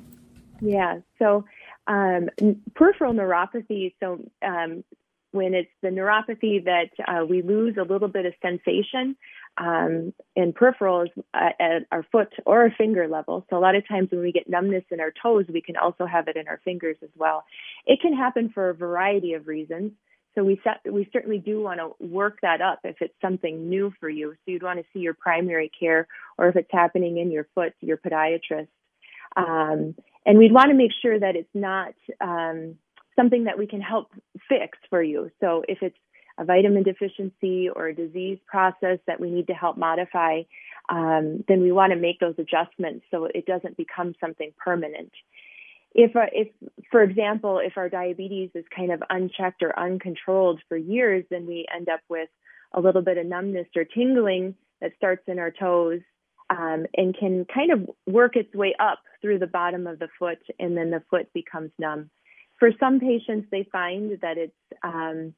Yeah. 0.60 1.00
So 1.18 1.44
um, 1.86 2.28
peripheral 2.74 3.14
neuropathy. 3.14 3.94
So 4.00 4.20
um, 4.42 4.84
when 5.32 5.54
it's 5.54 5.70
the 5.82 5.88
neuropathy 5.88 6.64
that 6.64 6.90
uh, 7.06 7.24
we 7.24 7.42
lose 7.42 7.76
a 7.78 7.82
little 7.82 8.08
bit 8.08 8.26
of 8.26 8.34
sensation 8.42 9.16
um, 9.58 10.12
in 10.36 10.52
peripheral 10.52 11.02
is 11.02 11.10
at, 11.34 11.54
at 11.60 11.82
our 11.92 12.04
foot 12.10 12.32
or 12.46 12.62
our 12.62 12.70
finger 12.76 13.06
level. 13.08 13.44
So 13.50 13.56
a 13.56 13.60
lot 13.60 13.74
of 13.74 13.86
times 13.86 14.08
when 14.10 14.20
we 14.22 14.32
get 14.32 14.48
numbness 14.48 14.84
in 14.90 15.00
our 15.00 15.12
toes, 15.22 15.46
we 15.52 15.60
can 15.60 15.76
also 15.76 16.06
have 16.06 16.28
it 16.28 16.36
in 16.36 16.48
our 16.48 16.60
fingers 16.64 16.96
as 17.02 17.10
well. 17.16 17.44
It 17.86 18.00
can 18.00 18.16
happen 18.16 18.50
for 18.52 18.70
a 18.70 18.74
variety 18.74 19.34
of 19.34 19.46
reasons. 19.46 19.92
So 20.34 20.44
we 20.44 20.60
set, 20.62 20.80
we 20.90 21.08
certainly 21.12 21.38
do 21.38 21.60
want 21.60 21.80
to 21.80 22.04
work 22.04 22.38
that 22.42 22.60
up 22.60 22.80
if 22.84 22.96
it's 23.00 23.14
something 23.20 23.68
new 23.68 23.92
for 23.98 24.08
you. 24.08 24.32
So 24.32 24.52
you'd 24.52 24.62
want 24.62 24.78
to 24.78 24.84
see 24.92 25.00
your 25.00 25.14
primary 25.14 25.70
care, 25.78 26.06
or 26.38 26.48
if 26.48 26.56
it's 26.56 26.70
happening 26.70 27.18
in 27.18 27.32
your 27.32 27.48
foot, 27.54 27.74
your 27.80 27.96
podiatrist. 27.96 28.68
Um, 29.36 29.94
and 30.26 30.38
we'd 30.38 30.52
want 30.52 30.70
to 30.70 30.76
make 30.76 30.92
sure 31.00 31.18
that 31.18 31.36
it's 31.36 31.48
not 31.54 31.94
um, 32.20 32.76
something 33.16 33.44
that 33.44 33.58
we 33.58 33.66
can 33.66 33.80
help 33.80 34.08
fix 34.48 34.78
for 34.88 35.02
you. 35.02 35.30
So 35.40 35.64
if 35.68 35.78
it's 35.82 35.96
a 36.38 36.44
vitamin 36.44 36.82
deficiency 36.82 37.68
or 37.68 37.88
a 37.88 37.94
disease 37.94 38.38
process 38.46 38.98
that 39.06 39.20
we 39.20 39.30
need 39.30 39.46
to 39.48 39.52
help 39.52 39.76
modify, 39.76 40.42
um, 40.88 41.44
then 41.48 41.62
we 41.62 41.72
want 41.72 41.92
to 41.92 41.98
make 41.98 42.18
those 42.18 42.34
adjustments 42.38 43.04
so 43.10 43.28
it 43.34 43.46
doesn't 43.46 43.76
become 43.76 44.14
something 44.20 44.52
permanent. 44.62 45.12
If, 45.92 46.14
uh, 46.14 46.26
if, 46.32 46.48
for 46.90 47.02
example, 47.02 47.60
if 47.62 47.76
our 47.76 47.88
diabetes 47.88 48.50
is 48.54 48.64
kind 48.74 48.92
of 48.92 49.02
unchecked 49.10 49.62
or 49.62 49.78
uncontrolled 49.78 50.60
for 50.68 50.76
years, 50.76 51.24
then 51.30 51.46
we 51.46 51.66
end 51.74 51.88
up 51.88 52.00
with 52.08 52.28
a 52.72 52.80
little 52.80 53.02
bit 53.02 53.18
of 53.18 53.26
numbness 53.26 53.66
or 53.76 53.84
tingling 53.84 54.54
that 54.80 54.92
starts 54.96 55.22
in 55.26 55.38
our 55.38 55.50
toes 55.50 56.00
um, 56.50 56.86
and 56.96 57.16
can 57.16 57.46
kind 57.52 57.72
of 57.72 57.88
work 58.06 58.36
its 58.36 58.52
way 58.54 58.74
up 58.78 58.98
through 59.22 59.38
the 59.38 59.46
bottom 59.46 59.86
of 59.86 59.98
the 59.98 60.08
foot, 60.18 60.38
and 60.58 60.76
then 60.76 60.90
the 60.90 61.02
foot 61.08 61.32
becomes 61.32 61.70
numb. 61.78 62.10
For 62.58 62.70
some 62.78 63.00
patients, 63.00 63.48
they 63.50 63.66
find 63.72 64.18
that 64.20 64.36
it's 64.36 64.52
um, 64.82 65.34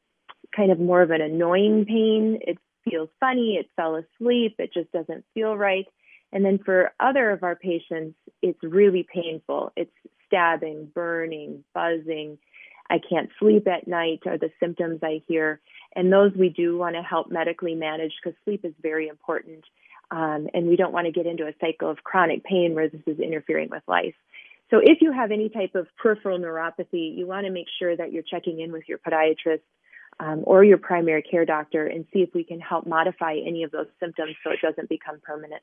kind 0.57 0.72
of 0.72 0.81
more 0.81 1.03
of 1.03 1.11
an 1.11 1.20
annoying 1.20 1.85
pain. 1.85 2.38
It 2.40 2.59
feels 2.88 3.11
funny, 3.20 3.57
it 3.61 3.68
fell 3.77 3.96
asleep, 3.96 4.57
it 4.59 4.72
just 4.72 4.90
doesn't 4.92 5.25
feel 5.35 5.57
right. 5.57 5.87
And 6.33 6.44
then 6.44 6.59
for 6.64 6.92
other 6.98 7.31
of 7.31 7.42
our 7.42 7.57
patients, 7.57 8.16
it's 8.40 8.59
really 8.62 9.07
painful. 9.12 9.72
It's 9.77 9.92
stabbing, 10.27 10.90
burning, 10.94 11.62
buzzing. 11.75 12.38
I 12.88 12.98
can't 13.09 13.31
sleep 13.38 13.68
at 13.68 13.87
night 13.87 14.20
are 14.27 14.38
the 14.38 14.51
symptoms 14.59 15.01
I 15.03 15.22
hear. 15.29 15.61
And 15.94 16.11
those 16.11 16.33
we 16.35 16.48
do 16.48 16.79
want 16.79 16.96
to 16.96 17.03
help 17.03 17.31
medically 17.31 17.75
manage 17.75 18.12
because 18.22 18.37
sleep 18.44 18.64
is 18.64 18.72
very 18.83 19.09
important. 19.09 19.64
Um, 20.12 20.46
and 20.53 20.68
we 20.68 20.77
don't 20.77 20.92
want 20.92 21.07
to 21.07 21.12
get 21.12 21.25
into 21.25 21.44
a 21.44 21.55
cycle 21.59 21.90
of 21.90 22.05
chronic 22.05 22.44
pain 22.44 22.75
where 22.75 22.88
this 22.88 23.01
is 23.07 23.18
interfering 23.18 23.70
with 23.70 23.83
life. 23.88 24.14
So 24.70 24.79
if 24.83 24.98
you 25.01 25.11
have 25.11 25.31
any 25.31 25.48
type 25.48 25.75
of 25.75 25.87
peripheral 25.96 26.38
neuropathy, 26.38 27.16
you 27.16 27.27
want 27.27 27.46
to 27.46 27.53
make 27.53 27.66
sure 27.79 27.96
that 27.96 28.12
you're 28.12 28.22
checking 28.22 28.61
in 28.61 28.72
with 28.72 28.85
your 28.88 28.98
podiatrist 28.98 29.62
um, 30.20 30.42
or 30.44 30.64
your 30.64 30.77
primary 30.77 31.22
care 31.22 31.46
doctor 31.46 31.87
and 31.87 32.05
see 32.12 32.20
if 32.20 32.29
we 32.35 32.44
can 32.44 32.61
help 32.61 32.87
modify 32.87 33.37
any 33.46 33.62
of 33.62 33.70
those 33.70 33.87
symptoms 34.01 34.35
so 34.44 34.51
it 34.51 34.59
doesn't 34.62 34.88
become 34.90 35.18
permanent. 35.22 35.62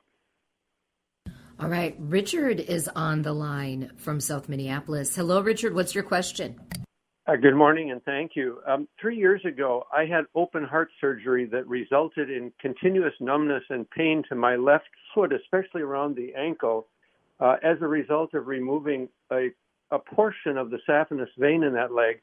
All 1.60 1.68
right, 1.68 1.94
Richard 1.98 2.58
is 2.58 2.88
on 2.88 3.22
the 3.22 3.32
line 3.32 3.92
from 3.98 4.18
South 4.18 4.48
Minneapolis. 4.48 5.14
Hello, 5.14 5.40
Richard. 5.40 5.74
What's 5.74 5.94
your 5.94 6.04
question? 6.04 6.58
Uh, 7.26 7.36
good 7.36 7.54
morning 7.54 7.92
and 7.92 8.02
thank 8.04 8.32
you. 8.34 8.60
Um, 8.66 8.88
three 9.00 9.16
years 9.16 9.42
ago, 9.44 9.84
I 9.96 10.06
had 10.06 10.24
open 10.34 10.64
heart 10.64 10.90
surgery 11.00 11.46
that 11.52 11.66
resulted 11.68 12.30
in 12.30 12.52
continuous 12.60 13.14
numbness 13.20 13.62
and 13.70 13.88
pain 13.90 14.24
to 14.28 14.34
my 14.34 14.56
left 14.56 14.88
foot, 15.14 15.32
especially 15.32 15.82
around 15.82 16.16
the 16.16 16.34
ankle, 16.34 16.88
uh, 17.38 17.56
as 17.62 17.76
a 17.80 17.86
result 17.86 18.34
of 18.34 18.48
removing 18.48 19.08
a, 19.30 19.50
a 19.92 19.98
portion 20.00 20.58
of 20.58 20.70
the 20.70 20.78
saphenous 20.88 21.28
vein 21.38 21.62
in 21.62 21.72
that 21.74 21.92
leg. 21.92 22.20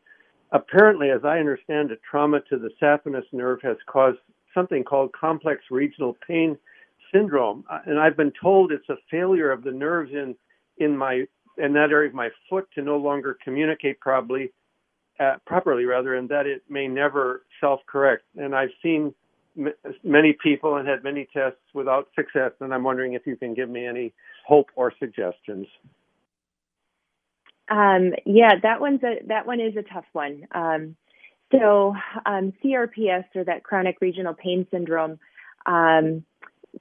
Apparently, 0.51 1.11
as 1.11 1.21
I 1.23 1.39
understand 1.39 1.91
it, 1.91 2.01
trauma 2.09 2.41
to 2.49 2.57
the 2.57 2.71
saphenous 2.81 3.25
nerve 3.31 3.59
has 3.63 3.77
caused 3.87 4.19
something 4.53 4.83
called 4.83 5.13
complex 5.13 5.61
regional 5.71 6.17
pain 6.27 6.57
syndrome, 7.13 7.63
uh, 7.71 7.79
and 7.85 7.99
I've 7.99 8.17
been 8.17 8.33
told 8.41 8.73
it's 8.73 8.89
a 8.89 8.97
failure 9.09 9.51
of 9.51 9.63
the 9.63 9.71
nerves 9.71 10.11
in 10.11 10.35
in 10.79 10.97
my 10.97 11.25
in 11.57 11.73
that 11.73 11.91
area 11.91 12.09
of 12.09 12.15
my 12.15 12.29
foot 12.49 12.67
to 12.75 12.81
no 12.81 12.97
longer 12.97 13.37
communicate 13.43 13.99
properly 14.01 14.51
properly 15.45 15.85
rather, 15.85 16.15
and 16.15 16.29
that 16.29 16.45
it 16.45 16.63
may 16.69 16.87
never 16.87 17.43
self-correct. 17.59 18.23
And 18.35 18.55
I've 18.55 18.69
seen 18.81 19.13
m- 19.57 19.73
many 20.03 20.37
people 20.41 20.75
and 20.77 20.87
had 20.87 21.03
many 21.03 21.27
tests 21.33 21.59
without 21.73 22.07
success, 22.15 22.51
and 22.59 22.73
I'm 22.73 22.83
wondering 22.83 23.13
if 23.13 23.25
you 23.25 23.35
can 23.35 23.53
give 23.53 23.69
me 23.69 23.85
any 23.85 24.13
hope 24.47 24.67
or 24.75 24.93
suggestions. 24.99 25.67
Um, 27.69 28.13
yeah, 28.25 28.53
that 28.63 28.79
one's 28.79 29.03
a 29.03 29.17
that 29.27 29.45
one 29.45 29.59
is 29.59 29.75
a 29.75 29.83
tough 29.83 30.05
one. 30.13 30.47
Um, 30.53 30.95
so 31.51 31.95
um, 32.25 32.53
CRPS 32.63 33.25
or 33.35 33.43
that 33.45 33.63
chronic 33.63 33.97
regional 33.99 34.33
pain 34.33 34.67
syndrome, 34.71 35.19
um, 35.65 36.23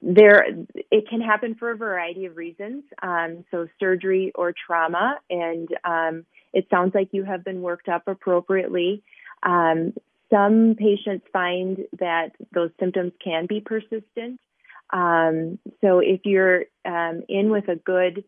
there 0.01 0.45
it 0.91 1.07
can 1.09 1.21
happen 1.21 1.55
for 1.55 1.71
a 1.71 1.75
variety 1.75 2.25
of 2.25 2.37
reasons. 2.37 2.83
Um, 3.01 3.43
so 3.51 3.67
surgery 3.79 4.31
or 4.35 4.53
trauma, 4.53 5.19
and 5.29 5.67
um, 5.83 6.25
it 6.53 6.67
sounds 6.69 6.93
like 6.95 7.09
you 7.11 7.23
have 7.23 7.43
been 7.43 7.61
worked 7.61 7.89
up 7.89 8.03
appropriately. 8.07 9.03
Um, 9.43 9.93
some 10.31 10.75
patients 10.77 11.25
find 11.31 11.85
that 11.99 12.31
those 12.53 12.71
symptoms 12.79 13.13
can 13.23 13.45
be 13.47 13.61
persistent. 13.61 14.39
Um, 14.91 15.59
so 15.81 15.99
if 15.99 16.21
you're 16.25 16.65
um, 16.85 17.23
in 17.27 17.49
with 17.49 17.67
a 17.69 17.75
good 17.75 18.23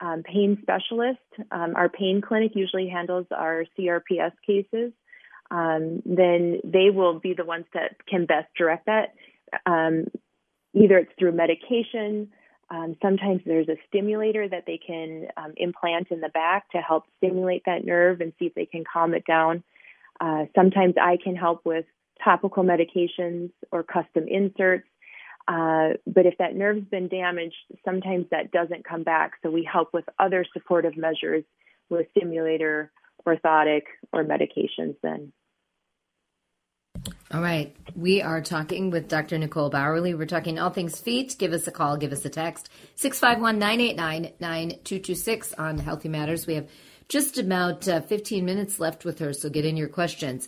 um, 0.00 0.22
pain 0.24 0.58
specialist, 0.62 1.18
um, 1.50 1.74
our 1.76 1.88
pain 1.88 2.20
clinic 2.20 2.52
usually 2.54 2.88
handles 2.88 3.26
our 3.30 3.64
CRPS 3.78 4.32
cases. 4.46 4.92
Um, 5.50 6.02
then 6.04 6.60
they 6.64 6.90
will 6.90 7.20
be 7.20 7.34
the 7.34 7.44
ones 7.44 7.66
that 7.74 7.96
can 8.08 8.26
best 8.26 8.48
direct 8.56 8.86
that. 8.86 9.14
Either 10.74 10.98
it's 10.98 11.12
through 11.18 11.32
medication, 11.32 12.28
um, 12.70 12.96
sometimes 13.02 13.42
there's 13.44 13.68
a 13.68 13.76
stimulator 13.88 14.48
that 14.48 14.64
they 14.66 14.78
can 14.84 15.28
um, 15.36 15.52
implant 15.56 16.08
in 16.10 16.20
the 16.20 16.28
back 16.30 16.70
to 16.70 16.78
help 16.78 17.04
stimulate 17.18 17.62
that 17.66 17.84
nerve 17.84 18.20
and 18.20 18.32
see 18.38 18.46
if 18.46 18.54
they 18.54 18.66
can 18.66 18.84
calm 18.90 19.14
it 19.14 19.24
down. 19.26 19.62
Uh, 20.20 20.44
sometimes 20.54 20.94
I 21.00 21.18
can 21.22 21.36
help 21.36 21.64
with 21.64 21.84
topical 22.22 22.64
medications 22.64 23.50
or 23.70 23.82
custom 23.82 24.26
inserts. 24.28 24.88
Uh, 25.46 25.90
but 26.06 26.24
if 26.24 26.38
that 26.38 26.56
nerve's 26.56 26.88
been 26.88 27.08
damaged, 27.08 27.56
sometimes 27.84 28.26
that 28.30 28.50
doesn't 28.50 28.84
come 28.84 29.02
back. 29.02 29.32
So 29.42 29.50
we 29.50 29.68
help 29.70 29.92
with 29.92 30.04
other 30.18 30.44
supportive 30.52 30.96
measures 30.96 31.44
with 31.90 32.06
stimulator, 32.16 32.90
orthotic, 33.26 33.82
or 34.12 34.24
medications 34.24 34.96
then. 35.02 35.32
All 37.34 37.42
right. 37.42 37.74
We 37.96 38.22
are 38.22 38.40
talking 38.40 38.90
with 38.90 39.08
Dr. 39.08 39.38
Nicole 39.38 39.68
Bauerly. 39.68 40.16
We're 40.16 40.24
talking 40.24 40.60
all 40.60 40.70
things 40.70 41.00
feet. 41.00 41.34
Give 41.36 41.52
us 41.52 41.66
a 41.66 41.72
call, 41.72 41.96
give 41.96 42.12
us 42.12 42.24
a 42.24 42.28
text. 42.28 42.68
651 42.94 43.58
989 43.58 44.34
9226 44.38 45.52
on 45.54 45.78
Healthy 45.78 46.10
Matters. 46.10 46.46
We 46.46 46.54
have 46.54 46.68
just 47.08 47.36
about 47.36 47.88
uh, 47.88 48.02
15 48.02 48.44
minutes 48.44 48.78
left 48.78 49.04
with 49.04 49.18
her, 49.18 49.32
so 49.32 49.50
get 49.50 49.64
in 49.64 49.76
your 49.76 49.88
questions. 49.88 50.46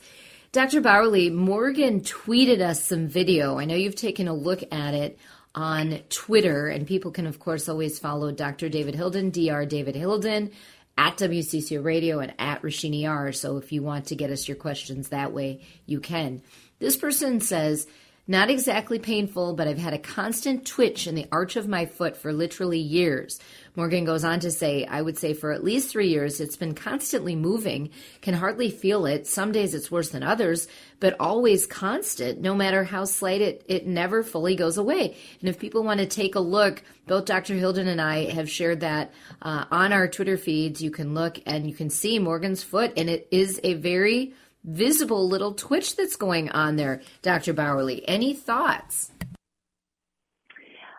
Dr. 0.52 0.80
Bauerly, 0.80 1.28
Morgan 1.28 2.02
tweeted 2.02 2.60
us 2.60 2.84
some 2.84 3.08
video. 3.08 3.58
I 3.58 3.64
know 3.64 3.74
you've 3.74 3.96
taken 3.96 4.28
a 4.28 4.34
look 4.34 4.62
at 4.70 4.94
it 4.94 5.18
on 5.56 5.98
Twitter, 6.08 6.68
and 6.68 6.86
people 6.86 7.10
can, 7.10 7.26
of 7.26 7.40
course, 7.40 7.68
always 7.68 7.98
follow 7.98 8.30
Dr. 8.30 8.68
David 8.68 8.94
Hilden, 8.94 9.30
Dr. 9.30 9.66
David 9.66 9.96
Hilden, 9.96 10.52
at 10.96 11.18
WCCO 11.18 11.84
Radio 11.84 12.20
and 12.20 12.34
at 12.38 12.62
Rashini 12.62 13.08
R. 13.08 13.32
So 13.32 13.58
if 13.58 13.72
you 13.72 13.82
want 13.82 14.06
to 14.06 14.16
get 14.16 14.30
us 14.30 14.48
your 14.48 14.56
questions 14.56 15.08
that 15.08 15.32
way, 15.32 15.60
you 15.84 16.00
can. 16.00 16.42
This 16.78 16.96
person 16.96 17.40
says, 17.40 17.86
not 18.28 18.50
exactly 18.50 18.98
painful, 18.98 19.54
but 19.54 19.68
I've 19.68 19.78
had 19.78 19.92
a 19.92 19.98
constant 19.98 20.66
twitch 20.66 21.06
in 21.06 21.14
the 21.14 21.28
arch 21.30 21.54
of 21.54 21.68
my 21.68 21.86
foot 21.86 22.16
for 22.16 22.32
literally 22.32 22.80
years. 22.80 23.38
Morgan 23.76 24.04
goes 24.04 24.24
on 24.24 24.40
to 24.40 24.50
say, 24.50 24.84
I 24.84 25.00
would 25.00 25.16
say 25.16 25.32
for 25.32 25.52
at 25.52 25.62
least 25.62 25.90
three 25.90 26.08
years, 26.08 26.40
it's 26.40 26.56
been 26.56 26.74
constantly 26.74 27.36
moving, 27.36 27.90
can 28.22 28.34
hardly 28.34 28.70
feel 28.70 29.06
it. 29.06 29.28
Some 29.28 29.52
days 29.52 29.74
it's 29.74 29.90
worse 29.90 30.08
than 30.08 30.24
others, 30.24 30.66
but 30.98 31.14
always 31.20 31.66
constant. 31.66 32.40
No 32.40 32.54
matter 32.54 32.82
how 32.82 33.04
slight 33.04 33.42
it, 33.42 33.64
it 33.68 33.86
never 33.86 34.24
fully 34.24 34.56
goes 34.56 34.76
away. 34.76 35.16
And 35.40 35.48
if 35.48 35.60
people 35.60 35.84
want 35.84 36.00
to 36.00 36.06
take 36.06 36.34
a 36.34 36.40
look, 36.40 36.82
both 37.06 37.26
Dr. 37.26 37.54
Hilden 37.54 37.86
and 37.86 38.00
I 38.00 38.30
have 38.30 38.50
shared 38.50 38.80
that 38.80 39.12
uh, 39.40 39.66
on 39.70 39.92
our 39.92 40.08
Twitter 40.08 40.36
feeds. 40.36 40.82
You 40.82 40.90
can 40.90 41.14
look 41.14 41.38
and 41.46 41.68
you 41.68 41.74
can 41.74 41.90
see 41.90 42.18
Morgan's 42.18 42.64
foot, 42.64 42.94
and 42.96 43.08
it 43.08 43.28
is 43.30 43.60
a 43.62 43.74
very 43.74 44.34
visible 44.66 45.26
little 45.28 45.54
twitch 45.54 45.96
that's 45.96 46.16
going 46.16 46.50
on 46.50 46.76
there, 46.76 47.00
Dr. 47.22 47.54
Bauerly. 47.54 48.02
Any 48.06 48.34
thoughts? 48.34 49.12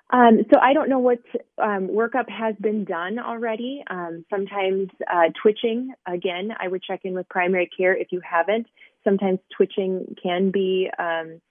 Um, 0.10 0.40
so 0.52 0.60
I 0.60 0.74
don't 0.74 0.90
know 0.90 1.00
what 1.00 1.20
um, 1.62 1.90
workup 1.90 2.30
has 2.30 2.56
been 2.62 2.86
done 2.86 3.20
already. 3.20 3.84
Um, 3.90 4.24
sometimes 4.30 4.88
uh, 5.12 5.30
twitching, 5.42 5.94
again, 6.06 6.52
I 6.58 6.70
would 6.70 6.82
check 6.82 7.02
in 7.04 7.14
with 7.14 7.28
primary 7.28 7.70
care 7.78 7.96
if 7.96 8.08
you 8.12 8.22
haven't. 8.22 8.68
Sometimes 9.04 9.40
twitching 9.56 10.16
can 10.22 10.52
be 10.52 10.90
um, 10.98 11.42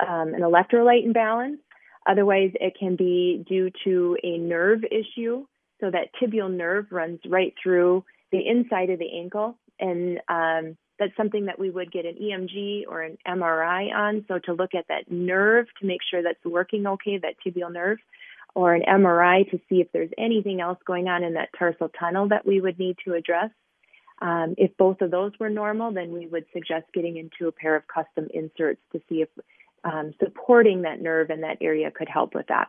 um, 0.00 0.34
an 0.34 0.40
electrolyte 0.40 1.04
imbalance. 1.04 1.60
Otherwise, 2.06 2.50
it 2.54 2.74
can 2.78 2.96
be 2.96 3.44
due 3.46 3.70
to 3.84 4.16
a 4.22 4.38
nerve 4.38 4.80
issue. 4.84 5.44
So 5.80 5.90
that 5.90 6.08
tibial 6.20 6.50
nerve 6.50 6.86
runs 6.90 7.20
right 7.28 7.54
through 7.62 8.04
the 8.32 8.46
inside 8.46 8.90
of 8.90 8.98
the 8.98 9.18
ankle, 9.18 9.58
and 9.78 10.20
um, 10.28 10.76
that's 11.00 11.16
something 11.16 11.46
that 11.46 11.58
we 11.58 11.70
would 11.70 11.90
get 11.90 12.04
an 12.04 12.16
EMG 12.22 12.84
or 12.86 13.00
an 13.00 13.16
MRI 13.26 13.92
on. 13.92 14.24
So 14.28 14.38
to 14.40 14.52
look 14.52 14.74
at 14.74 14.86
that 14.88 15.10
nerve 15.10 15.66
to 15.80 15.86
make 15.86 16.00
sure 16.08 16.22
that's 16.22 16.44
working 16.44 16.86
okay, 16.86 17.18
that 17.18 17.34
tibial 17.44 17.72
nerve, 17.72 17.98
or 18.54 18.74
an 18.74 18.82
MRI 18.82 19.50
to 19.50 19.58
see 19.68 19.80
if 19.80 19.90
there's 19.92 20.10
anything 20.18 20.60
else 20.60 20.78
going 20.86 21.08
on 21.08 21.24
in 21.24 21.34
that 21.34 21.48
tarsal 21.58 21.88
tunnel 21.98 22.28
that 22.28 22.46
we 22.46 22.60
would 22.60 22.78
need 22.78 22.96
to 23.06 23.14
address. 23.14 23.50
Um, 24.20 24.54
if 24.58 24.76
both 24.76 25.00
of 25.00 25.10
those 25.10 25.32
were 25.40 25.48
normal, 25.48 25.90
then 25.92 26.12
we 26.12 26.26
would 26.26 26.44
suggest 26.52 26.84
getting 26.92 27.16
into 27.16 27.48
a 27.48 27.52
pair 27.52 27.74
of 27.74 27.84
custom 27.88 28.28
inserts 28.34 28.82
to 28.92 29.00
see 29.08 29.22
if 29.22 29.28
um, 29.82 30.12
supporting 30.22 30.82
that 30.82 31.00
nerve 31.00 31.30
in 31.30 31.40
that 31.40 31.56
area 31.62 31.90
could 31.90 32.08
help 32.10 32.34
with 32.34 32.48
that. 32.48 32.68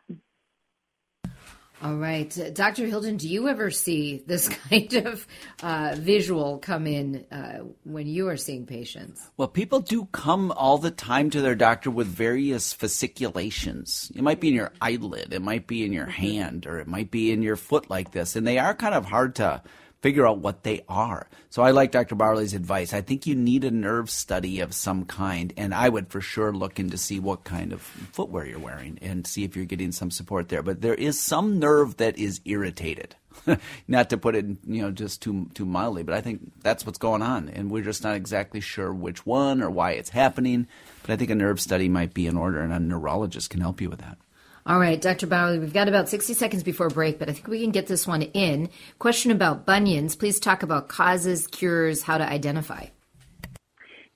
All 1.84 1.96
right. 1.96 2.54
Dr. 2.54 2.86
Hilden, 2.86 3.18
do 3.18 3.28
you 3.28 3.48
ever 3.48 3.72
see 3.72 4.24
this 4.28 4.50
kind 4.70 4.94
of 4.94 5.28
uh, 5.64 5.96
visual 5.98 6.60
come 6.60 6.86
in 6.86 7.26
uh, 7.32 7.60
when 7.84 8.06
you 8.06 8.28
are 8.28 8.38
seeing 8.38 8.68
patients? 8.68 9.20
Well, 9.36 9.48
people 9.48 9.80
do 9.80 10.06
come 10.12 10.52
all 10.52 10.78
the 10.78 10.92
time 10.92 11.32
to 11.32 11.42
their 11.42 11.56
doctor 11.56 11.90
with 11.90 12.06
various 12.06 12.72
fasciculations. 12.72 14.12
It 14.16 14.22
might 14.22 14.40
be 14.40 14.50
in 14.50 14.54
your 14.54 14.72
eyelid, 14.80 15.34
it 15.34 15.42
might 15.42 15.66
be 15.66 15.84
in 15.84 15.92
your 15.92 16.06
hand, 16.06 16.68
or 16.68 16.80
it 16.80 16.88
might 16.88 17.10
be 17.10 17.32
in 17.32 17.42
your 17.42 17.56
foot 17.56 17.90
like 17.90 18.12
this. 18.12 18.36
And 18.36 18.46
they 18.46 18.60
are 18.60 18.76
kind 18.76 18.94
of 18.94 19.06
hard 19.06 19.36
to 19.36 19.64
figure 20.02 20.28
out 20.28 20.40
what 20.40 20.64
they 20.64 20.84
are. 20.90 21.28
So 21.50 21.62
I 21.62 21.72
like 21.72 21.92
Dr. 21.92 22.16
Bauerly's 22.16 22.54
advice. 22.54 22.94
I 22.94 23.02
think 23.02 23.28
you 23.28 23.36
need 23.36 23.64
a 23.64 23.72
nerve 23.72 24.10
study 24.10 24.60
of 24.60 24.74
some 24.74 25.06
kind, 25.06 25.54
and 25.58 25.74
I 25.74 25.90
would 25.90 26.10
for 26.10 26.22
sure 26.22 26.52
look 26.52 26.80
into 26.80 26.98
see 26.98 27.20
what 27.20 27.44
kind 27.44 27.72
of 27.72 27.82
footwear 27.82 28.46
you're 28.46 28.60
wearing 28.60 28.98
and 29.02 29.28
see 29.28 29.44
if 29.44 29.56
you're 29.56 29.66
getting 29.66 29.92
some 29.92 30.12
support 30.12 30.50
there. 30.50 30.64
But 30.64 30.82
there 30.82 30.96
is 30.96 31.20
some 31.20 31.60
nerve 31.60 31.98
that 31.98 32.18
is 32.18 32.42
irritated. 32.46 33.16
not 33.88 34.10
to 34.10 34.18
put 34.18 34.36
it, 34.36 34.46
you 34.68 34.82
know, 34.82 34.92
just 34.92 35.22
too 35.22 35.50
too 35.54 35.66
mildly, 35.66 36.04
but 36.04 36.14
I 36.14 36.22
think 36.22 36.52
that's 36.62 36.86
what's 36.86 36.98
going 36.98 37.22
on, 37.22 37.48
and 37.48 37.72
we're 37.72 37.84
just 37.84 38.04
not 38.04 38.16
exactly 38.16 38.60
sure 38.60 38.94
which 38.94 39.26
one 39.26 39.62
or 39.62 39.70
why 39.70 39.92
it's 39.92 40.10
happening. 40.10 40.68
But 41.02 41.12
I 41.12 41.16
think 41.16 41.32
a 41.32 41.36
nerve 41.36 41.62
study 41.62 41.88
might 41.88 42.14
be 42.14 42.28
in 42.28 42.38
order, 42.38 42.60
and 42.60 42.74
a 42.74 42.80
neurologist 42.80 43.50
can 43.50 43.62
help 43.62 43.80
you 43.80 43.90
with 43.90 44.00
that. 44.00 44.18
All 44.66 44.80
right, 44.80 45.02
Dr. 45.02 45.26
Bauerly, 45.26 45.60
we've 45.60 45.74
got 45.74 45.88
about 45.88 46.08
60 46.08 46.34
seconds 46.36 46.62
before 46.62 46.90
break, 46.90 47.18
but 47.18 47.30
I 47.30 47.34
think 47.34 47.48
we 47.48 47.62
can 47.62 47.72
get 47.72 47.88
this 47.88 48.06
one 48.06 48.22
in. 48.22 48.70
Question 49.00 49.32
about 49.32 49.66
bunions. 49.66 50.16
Please 50.16 50.40
talk 50.40 50.62
about 50.62 50.88
causes, 50.88 51.48
cures, 51.48 52.04
how 52.04 52.20
to 52.20 52.28
identify. 52.28 52.88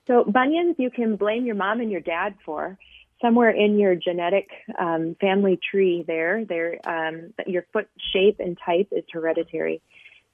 So, 0.06 0.24
bunions, 0.24 0.76
you 0.78 0.92
can 0.92 1.16
blame 1.16 1.46
your 1.46 1.56
mom 1.56 1.82
and 1.82 1.90
your 1.90 2.02
dad 2.02 2.36
for. 2.46 2.78
Somewhere 3.22 3.50
in 3.50 3.80
your 3.80 3.96
genetic 3.96 4.50
um, 4.78 5.16
family 5.20 5.58
tree, 5.72 6.04
there, 6.06 6.46
there, 6.46 6.78
um, 6.86 7.34
your 7.48 7.66
foot 7.74 7.88
shape 8.14 8.40
and 8.40 8.56
type 8.64 8.90
is 8.92 9.04
hereditary. 9.12 9.82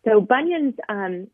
So, 0.03 0.19
bunions 0.19 0.73
um, 0.89 1.27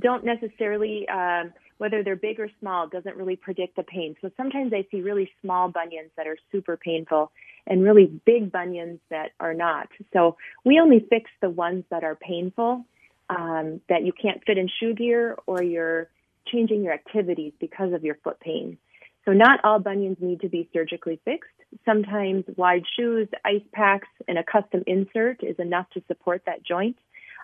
don't 0.00 0.24
necessarily 0.24 1.06
uh, 1.08 1.44
whether 1.78 2.02
they're 2.02 2.14
big 2.14 2.38
or 2.38 2.48
small 2.60 2.88
doesn't 2.88 3.16
really 3.16 3.36
predict 3.36 3.74
the 3.74 3.82
pain. 3.82 4.14
So 4.20 4.30
sometimes 4.36 4.72
I 4.72 4.86
see 4.90 5.00
really 5.00 5.28
small 5.40 5.68
bunions 5.68 6.10
that 6.16 6.28
are 6.28 6.36
super 6.52 6.76
painful 6.76 7.32
and 7.66 7.82
really 7.82 8.06
big 8.06 8.50
bunions 8.50 9.00
that 9.10 9.32
are 9.40 9.54
not. 9.54 9.88
So 10.12 10.36
we 10.64 10.80
only 10.80 11.06
fix 11.08 11.30
the 11.40 11.50
ones 11.50 11.84
that 11.90 12.04
are 12.04 12.16
painful, 12.16 12.84
um, 13.28 13.80
that 13.88 14.04
you 14.04 14.12
can't 14.12 14.42
fit 14.44 14.58
in 14.58 14.68
shoe 14.80 14.94
gear 14.94 15.36
or 15.46 15.62
you're 15.62 16.08
changing 16.46 16.82
your 16.82 16.92
activities 16.92 17.52
because 17.60 17.92
of 17.92 18.04
your 18.04 18.16
foot 18.24 18.40
pain. 18.40 18.78
So 19.24 19.32
not 19.32 19.60
all 19.64 19.78
bunions 19.78 20.16
need 20.20 20.40
to 20.40 20.48
be 20.48 20.68
surgically 20.72 21.20
fixed. 21.24 21.50
Sometimes 21.84 22.44
wide 22.56 22.82
shoes, 22.96 23.28
ice 23.44 23.62
packs, 23.72 24.08
and 24.26 24.36
a 24.36 24.44
custom 24.44 24.82
insert 24.86 25.42
is 25.44 25.56
enough 25.58 25.88
to 25.90 26.02
support 26.08 26.42
that 26.46 26.64
joint. 26.64 26.96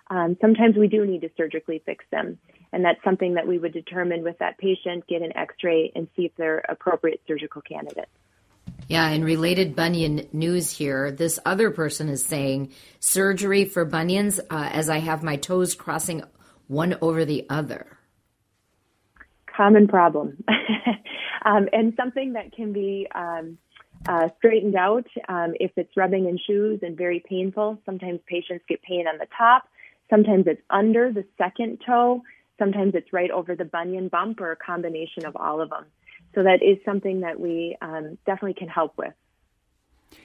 Um, 0.09 0.37
sometimes 0.41 0.75
we 0.75 0.87
do 0.87 1.05
need 1.05 1.21
to 1.21 1.29
surgically 1.37 1.81
fix 1.85 2.03
them. 2.11 2.37
And 2.73 2.83
that's 2.83 3.01
something 3.03 3.35
that 3.35 3.47
we 3.47 3.57
would 3.57 3.73
determine 3.73 4.23
with 4.23 4.37
that 4.39 4.57
patient, 4.57 5.07
get 5.07 5.21
an 5.21 5.35
x 5.35 5.55
ray, 5.63 5.91
and 5.95 6.07
see 6.15 6.25
if 6.25 6.31
they're 6.35 6.63
appropriate 6.67 7.21
surgical 7.27 7.61
candidates. 7.61 8.11
Yeah, 8.89 9.07
and 9.07 9.23
related 9.23 9.75
bunion 9.75 10.27
news 10.33 10.71
here. 10.71 11.11
This 11.11 11.37
other 11.45 11.69
person 11.69 12.09
is 12.09 12.25
saying 12.25 12.73
surgery 12.99 13.65
for 13.65 13.85
bunions 13.85 14.39
uh, 14.39 14.69
as 14.73 14.89
I 14.89 14.97
have 14.97 15.21
my 15.21 15.35
toes 15.35 15.75
crossing 15.75 16.23
one 16.65 16.97
over 16.99 17.23
the 17.23 17.45
other. 17.51 17.85
Common 19.45 19.87
problem. 19.87 20.43
um, 21.45 21.69
and 21.71 21.93
something 21.95 22.33
that 22.33 22.51
can 22.51 22.73
be 22.73 23.07
um, 23.13 23.59
uh, 24.07 24.29
straightened 24.39 24.75
out 24.75 25.05
um, 25.27 25.53
if 25.59 25.69
it's 25.77 25.95
rubbing 25.95 26.25
in 26.25 26.39
shoes 26.47 26.79
and 26.81 26.97
very 26.97 27.23
painful. 27.29 27.79
Sometimes 27.85 28.19
patients 28.25 28.65
get 28.67 28.81
pain 28.81 29.05
on 29.07 29.19
the 29.19 29.27
top, 29.37 29.67
sometimes 30.09 30.45
it's 30.47 30.61
under 30.71 31.11
the 31.11 31.25
second 31.37 31.79
toe. 31.85 32.23
Sometimes 32.57 32.93
it's 32.95 33.13
right 33.13 33.31
over 33.31 33.55
the 33.55 33.65
bunion 33.65 34.07
bump 34.09 34.41
or 34.41 34.51
a 34.51 34.55
combination 34.55 35.25
of 35.25 35.35
all 35.35 35.61
of 35.61 35.69
them. 35.69 35.85
So 36.39 36.43
that 36.43 36.63
is 36.63 36.77
something 36.85 37.19
that 37.19 37.37
we 37.37 37.75
um, 37.81 38.17
definitely 38.25 38.53
can 38.53 38.69
help 38.69 38.97
with. 38.97 39.11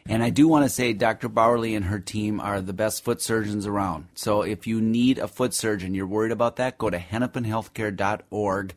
And 0.06 0.22
I 0.22 0.30
do 0.30 0.46
want 0.46 0.64
to 0.64 0.68
say 0.68 0.92
Dr. 0.92 1.28
Bauerly 1.28 1.74
and 1.74 1.86
her 1.86 1.98
team 1.98 2.38
are 2.38 2.60
the 2.60 2.72
best 2.72 3.02
foot 3.02 3.20
surgeons 3.20 3.66
around. 3.66 4.06
So 4.14 4.42
if 4.42 4.64
you 4.64 4.80
need 4.80 5.18
a 5.18 5.26
foot 5.26 5.52
surgeon, 5.52 5.92
you're 5.92 6.06
worried 6.06 6.30
about 6.30 6.54
that, 6.56 6.78
go 6.78 6.88
to 6.88 7.00
hennepinhealthcare.org 7.00 8.74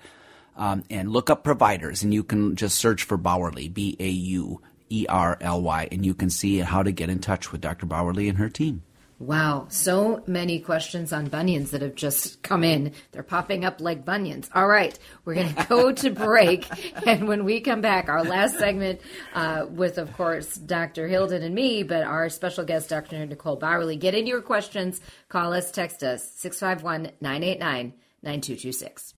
um, 0.55 0.83
and 0.89 1.11
look 1.11 1.29
up 1.29 1.43
providers. 1.43 2.01
And 2.01 2.11
you 2.11 2.23
can 2.23 2.55
just 2.55 2.79
search 2.79 3.03
for 3.03 3.19
Bauerly, 3.19 3.71
B 3.71 3.95
A 3.99 4.09
U 4.09 4.59
E 4.89 5.05
R 5.07 5.37
L 5.39 5.61
Y, 5.61 5.89
and 5.91 6.03
you 6.03 6.15
can 6.15 6.31
see 6.31 6.57
how 6.57 6.81
to 6.81 6.91
get 6.91 7.11
in 7.11 7.19
touch 7.19 7.51
with 7.51 7.61
Dr. 7.61 7.85
Bauerly 7.85 8.29
and 8.29 8.39
her 8.39 8.49
team. 8.49 8.81
Wow, 9.19 9.65
so 9.69 10.23
many 10.27 10.59
questions 10.59 11.11
on 11.11 11.25
bunions 11.25 11.71
that 11.71 11.81
have 11.81 11.95
just 11.95 12.43
come 12.43 12.63
in. 12.63 12.93
They're 13.11 13.23
popping 13.23 13.65
up 13.65 13.81
like 13.81 14.05
bunions. 14.05 14.47
All 14.53 14.67
right, 14.67 14.97
we're 15.25 15.33
going 15.33 15.55
to 15.55 15.65
go 15.65 15.91
to 15.91 16.11
break. 16.11 16.67
And 17.07 17.27
when 17.27 17.43
we 17.43 17.61
come 17.61 17.81
back, 17.81 18.09
our 18.09 18.23
last 18.23 18.59
segment 18.59 19.01
uh, 19.33 19.65
with, 19.71 19.97
of 19.97 20.13
course, 20.13 20.53
Dr. 20.55 21.07
Hilden 21.07 21.41
and 21.41 21.55
me, 21.55 21.81
but 21.81 22.03
our 22.03 22.29
special 22.29 22.63
guest, 22.63 22.89
Dr. 22.89 23.25
Nicole 23.25 23.57
Bauerly. 23.57 23.95
Get 23.95 24.13
into 24.13 24.29
your 24.29 24.41
questions. 24.41 25.01
Call 25.29 25.51
us, 25.51 25.71
text 25.71 26.03
us, 26.03 26.31
651 26.35 27.13
989 27.19 27.93
9226. 28.21 29.15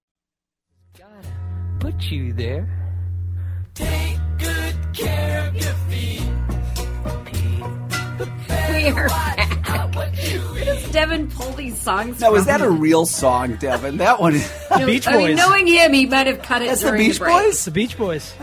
Gotta 0.97 1.27
put 1.79 2.03
you 2.09 2.31
there. 2.31 2.67
Take 3.73 4.17
good 4.37 4.75
care 4.93 5.47
of 5.49 5.55
your 5.55 5.73
feet. 5.89 6.23
We 8.69 8.87
are 8.87 9.07
back. 9.09 9.37
Does 9.37 9.38
Devin 10.91 11.29
pull 11.29 11.51
these 11.53 11.77
songs? 11.77 12.19
Now, 12.19 12.33
is 12.35 12.45
that 12.45 12.61
a 12.61 12.69
real 12.69 13.05
song, 13.05 13.55
Devin? 13.55 13.97
That 13.97 14.19
one. 14.19 14.39
No, 14.71 14.85
Beach 14.85 15.07
I 15.07 15.17
mean, 15.17 15.27
Boys. 15.29 15.37
knowing 15.37 15.65
him, 15.67 15.93
he 15.93 16.05
might 16.05 16.27
have 16.27 16.41
cut 16.43 16.61
it 16.61 16.67
That's 16.67 16.81
the 16.81 16.89
during 16.89 17.07
Beach 17.07 17.19
break. 17.19 17.33
Boys? 17.33 17.65
The 17.65 17.71
Beach 17.71 17.97
Boys. 17.97 18.33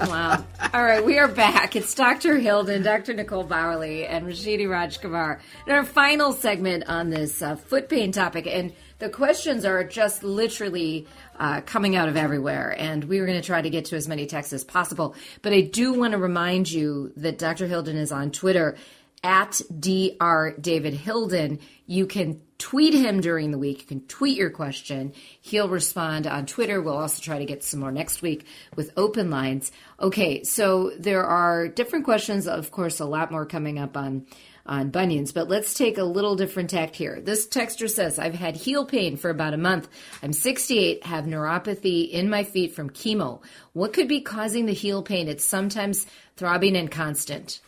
Wow. 0.00 0.44
All 0.72 0.82
right, 0.82 1.04
we 1.04 1.18
are 1.18 1.28
back. 1.28 1.76
It's 1.76 1.94
Dr. 1.94 2.38
Hilden, 2.38 2.82
Dr. 2.82 3.12
Nicole 3.14 3.44
Bauerly, 3.44 4.06
and 4.08 4.26
Rashini 4.26 4.66
Rajkumar. 4.66 5.38
In 5.66 5.72
our 5.74 5.84
final 5.84 6.32
segment 6.32 6.84
on 6.88 7.10
this 7.10 7.42
uh, 7.42 7.54
foot 7.56 7.88
pain 7.88 8.10
topic, 8.10 8.46
and 8.46 8.72
the 8.98 9.10
questions 9.10 9.64
are 9.64 9.84
just 9.84 10.24
literally 10.24 11.06
uh, 11.38 11.60
coming 11.60 11.94
out 11.94 12.08
of 12.08 12.16
everywhere, 12.16 12.74
and 12.78 13.04
we 13.04 13.20
were 13.20 13.26
going 13.26 13.40
to 13.40 13.46
try 13.46 13.60
to 13.60 13.70
get 13.70 13.84
to 13.86 13.96
as 13.96 14.08
many 14.08 14.26
texts 14.26 14.52
as 14.52 14.64
possible. 14.64 15.14
But 15.42 15.52
I 15.52 15.60
do 15.60 15.92
want 15.92 16.12
to 16.12 16.18
remind 16.18 16.70
you 16.70 17.12
that 17.18 17.38
Dr. 17.38 17.66
Hilden 17.66 17.96
is 17.96 18.10
on 18.10 18.30
Twitter 18.30 18.76
at 19.22 19.60
Dr. 19.78 20.56
David 20.60 20.94
Hilden. 20.94 21.60
You 21.86 22.06
can 22.06 22.40
tweet 22.58 22.94
him 22.94 23.20
during 23.20 23.50
the 23.50 23.58
week. 23.58 23.80
You 23.80 23.86
can 23.86 24.06
tweet 24.06 24.36
your 24.36 24.50
question. 24.50 25.12
He'll 25.40 25.68
respond 25.68 26.26
on 26.26 26.46
Twitter. 26.46 26.80
We'll 26.80 26.96
also 26.96 27.20
try 27.20 27.38
to 27.38 27.44
get 27.44 27.64
some 27.64 27.80
more 27.80 27.92
next 27.92 28.22
week 28.22 28.46
with 28.76 28.92
open 28.96 29.30
lines. 29.30 29.72
Okay, 30.00 30.44
so 30.44 30.92
there 30.98 31.24
are 31.24 31.68
different 31.68 32.04
questions. 32.04 32.46
Of 32.46 32.70
course, 32.70 33.00
a 33.00 33.04
lot 33.04 33.30
more 33.30 33.46
coming 33.46 33.78
up 33.78 33.96
on 33.96 34.26
on 34.64 34.90
bunions, 34.90 35.32
but 35.32 35.48
let's 35.48 35.74
take 35.74 35.98
a 35.98 36.04
little 36.04 36.36
different 36.36 36.70
tact 36.70 36.94
here. 36.94 37.20
This 37.20 37.48
texter 37.48 37.90
says, 37.90 38.18
I've 38.18 38.34
had 38.34 38.56
heel 38.56 38.86
pain 38.86 39.16
for 39.16 39.28
about 39.28 39.54
a 39.54 39.58
month. 39.58 39.88
I'm 40.22 40.32
68, 40.32 41.04
have 41.04 41.24
neuropathy 41.24 42.08
in 42.08 42.30
my 42.30 42.44
feet 42.44 42.72
from 42.72 42.90
chemo. 42.90 43.42
What 43.72 43.92
could 43.92 44.06
be 44.06 44.20
causing 44.20 44.66
the 44.66 44.72
heel 44.72 45.02
pain? 45.02 45.26
It's 45.26 45.44
sometimes 45.44 46.06
throbbing 46.36 46.76
and 46.76 46.88
constant. 46.88 47.60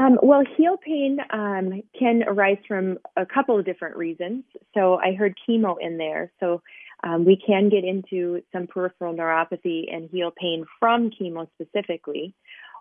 Um, 0.00 0.18
well, 0.22 0.42
heel 0.56 0.78
pain 0.78 1.18
um, 1.30 1.82
can 1.98 2.22
arise 2.26 2.56
from 2.66 2.98
a 3.18 3.26
couple 3.26 3.58
of 3.58 3.66
different 3.66 3.96
reasons. 3.96 4.44
So 4.72 4.94
I 4.94 5.12
heard 5.12 5.34
chemo 5.46 5.76
in 5.78 5.98
there. 5.98 6.32
So 6.40 6.62
um, 7.04 7.26
we 7.26 7.36
can 7.36 7.68
get 7.68 7.84
into 7.84 8.40
some 8.50 8.66
peripheral 8.66 9.14
neuropathy 9.14 9.94
and 9.94 10.08
heel 10.10 10.32
pain 10.34 10.64
from 10.78 11.10
chemo 11.10 11.46
specifically. 11.54 12.34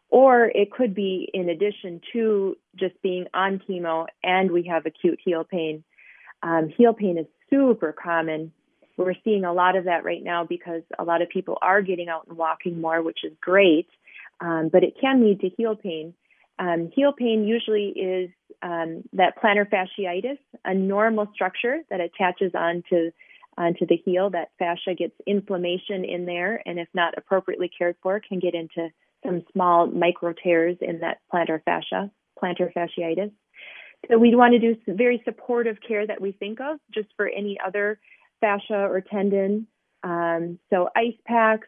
Or 0.10 0.46
it 0.46 0.72
could 0.72 0.96
be 0.96 1.30
in 1.34 1.50
addition 1.50 2.00
to 2.14 2.56
just 2.78 2.96
being 3.02 3.26
on 3.34 3.62
chemo 3.68 4.06
and 4.24 4.50
we 4.50 4.64
have 4.72 4.86
acute 4.86 5.20
heel 5.24 5.44
pain. 5.44 5.84
Um, 6.42 6.70
heel 6.78 6.94
pain 6.94 7.18
is 7.18 7.28
super 7.50 7.92
common. 7.92 8.54
We're 8.96 9.14
seeing 9.26 9.44
a 9.44 9.52
lot 9.52 9.76
of 9.76 9.86
that 9.86 10.06
right 10.06 10.24
now 10.24 10.46
because 10.46 10.84
a 10.98 11.04
lot 11.04 11.22
of 11.22 11.28
people 11.28 11.58
are 11.62 11.82
getting 11.82 12.08
out 12.08 12.28
and 12.30 12.38
walking 12.38 12.80
more, 12.80 13.02
which 13.02 13.26
is 13.26 13.34
great. 13.42 13.90
Um, 14.40 14.70
but 14.72 14.86
it 14.86 14.94
can 15.02 15.22
lead 15.22 15.42
to 15.42 15.50
heel 15.50 15.76
pain. 15.76 16.14
Um, 16.60 16.92
heel 16.94 17.14
pain 17.14 17.46
usually 17.46 17.88
is 17.88 18.30
um, 18.62 19.04
that 19.14 19.42
plantar 19.42 19.66
fasciitis, 19.70 20.38
a 20.66 20.74
normal 20.74 21.28
structure 21.34 21.80
that 21.90 22.02
attaches 22.02 22.52
onto 22.54 23.12
onto 23.58 23.86
the 23.86 23.98
heel. 24.06 24.30
That 24.30 24.52
fascia 24.60 24.94
gets 24.94 25.16
inflammation 25.26 26.06
in 26.06 26.26
there, 26.26 26.62
and 26.66 26.80
if 26.80 26.88
not 26.94 27.18
appropriately 27.18 27.70
cared 27.76 27.96
for, 28.04 28.20
can 28.20 28.40
get 28.40 28.54
into 28.56 28.90
some 29.26 29.44
small 29.54 29.88
micro 29.88 30.34
tears 30.34 30.78
in 30.82 31.00
that 31.00 31.20
plantar 31.34 31.62
fascia, 31.64 32.12
plantar 32.42 32.72
fasciitis. 32.74 33.32
So 34.10 34.18
we'd 34.18 34.36
want 34.36 34.54
to 34.54 34.60
do 34.60 34.78
very 34.88 35.22
supportive 35.26 35.78
care 35.86 36.08
that 36.08 36.22
we 36.22 36.32
think 36.32 36.62
of, 36.62 36.80
just 36.94 37.10
for 37.18 37.28
any 37.28 37.58
other 37.66 38.00
fascia 38.40 38.88
or 38.90 39.02
tendon. 39.02 39.68
Um, 40.04 40.60
so 40.70 40.90
ice 40.96 41.18
packs, 41.26 41.68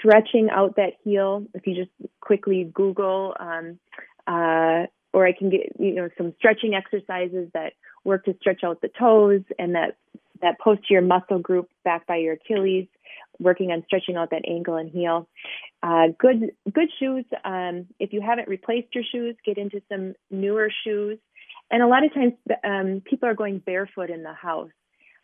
stretching 0.00 0.48
out 0.50 0.76
that 0.76 0.94
heel. 1.04 1.46
If 1.54 1.66
you 1.66 1.74
just 1.74 1.90
quickly 2.20 2.70
Google, 2.72 3.34
um, 3.38 3.78
uh, 4.26 4.86
or 5.12 5.26
I 5.26 5.32
can 5.32 5.50
get 5.50 5.72
you 5.78 5.94
know 5.94 6.08
some 6.16 6.34
stretching 6.38 6.74
exercises 6.74 7.48
that 7.54 7.74
work 8.04 8.24
to 8.24 8.34
stretch 8.40 8.64
out 8.64 8.80
the 8.80 8.90
toes 8.98 9.42
and 9.58 9.74
that 9.74 9.96
that 10.40 10.58
posterior 10.58 11.02
muscle 11.02 11.38
group 11.38 11.68
back 11.84 12.06
by 12.06 12.16
your 12.16 12.34
Achilles, 12.34 12.88
working 13.38 13.72
on 13.72 13.82
stretching 13.86 14.16
out 14.16 14.30
that 14.30 14.42
ankle 14.48 14.76
and 14.76 14.90
heel. 14.90 15.28
Uh, 15.82 16.08
good 16.18 16.52
good 16.72 16.88
shoes. 16.98 17.24
Um, 17.44 17.86
if 17.98 18.12
you 18.12 18.20
haven't 18.20 18.48
replaced 18.48 18.94
your 18.94 19.04
shoes, 19.04 19.36
get 19.44 19.58
into 19.58 19.82
some 19.90 20.14
newer 20.30 20.70
shoes. 20.84 21.18
And 21.70 21.82
a 21.82 21.86
lot 21.86 22.04
of 22.04 22.12
times, 22.12 22.32
um, 22.64 23.02
people 23.04 23.28
are 23.28 23.34
going 23.34 23.58
barefoot 23.58 24.10
in 24.10 24.24
the 24.24 24.32
house 24.32 24.70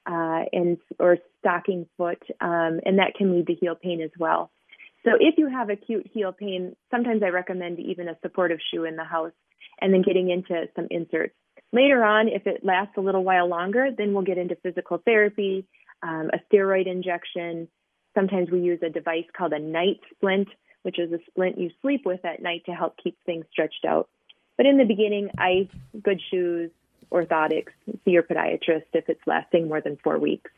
uh, 0.07 0.45
and 0.53 0.79
or 0.99 1.19
stocking 1.41 1.87
foot, 1.97 2.23
um, 2.41 2.81
and 2.85 2.99
that 2.99 3.15
can 3.17 3.33
lead 3.33 3.49
to 3.49 3.55
heel 3.55 3.75
pain 3.75 4.01
as 4.01 4.11
well. 4.19 4.51
So 5.07 5.13
if 5.21 5.39
you 5.39 5.49
have 5.49 5.71
acute 5.71 6.11
heel 6.13 6.33
pain, 6.33 6.75
sometimes 6.91 7.23
I 7.23 7.29
recommend 7.29 7.79
even 7.79 8.09
a 8.09 8.19
supportive 8.23 8.59
shoe 8.73 8.85
in 8.85 8.97
the 8.97 9.05
house, 9.05 9.33
and 9.81 9.93
then 9.93 10.03
getting 10.03 10.31
into 10.31 10.67
some 10.75 10.89
inserts. 10.91 11.35
Later 11.73 12.03
on, 12.03 12.29
if 12.29 12.47
it 12.47 12.65
lasts 12.65 12.95
a 12.97 13.01
little 13.01 13.23
while 13.23 13.49
longer, 13.49 13.91
then 13.97 14.15
we'll 14.15 14.25
get 14.25 14.39
into 14.39 14.57
physical 14.57 14.99
therapy, 15.05 15.67
um, 16.03 16.31
a 16.33 16.39
steroid 16.49 16.87
injection. 16.87 17.69
Sometimes 18.15 18.51
we 18.51 18.61
use 18.61 18.81
a 18.83 18.89
device 18.89 19.27
called 19.37 19.53
a 19.53 19.59
night 19.59 20.01
splint, 20.15 20.49
which 20.83 20.99
is 20.99 21.13
a 21.13 21.19
splint 21.29 21.59
you 21.59 21.71
sleep 21.83 22.03
with 22.05 22.25
at 22.25 22.43
night 22.43 22.63
to 22.67 22.73
help 22.73 22.97
keep 23.03 23.17
things 23.27 23.45
stretched 23.53 23.85
out. 23.87 24.09
But 24.57 24.67
in 24.67 24.79
the 24.79 24.85
beginning, 24.85 25.29
ice, 25.39 25.69
good 26.03 26.21
shoes, 26.31 26.71
orthotics, 27.13 27.73
see 28.05 28.13
your 28.13 28.23
podiatrist 28.23 28.87
if 28.95 29.09
it's 29.09 29.21
lasting 29.27 29.69
more 29.69 29.81
than 29.81 29.99
four 30.03 30.19
weeks. 30.19 30.51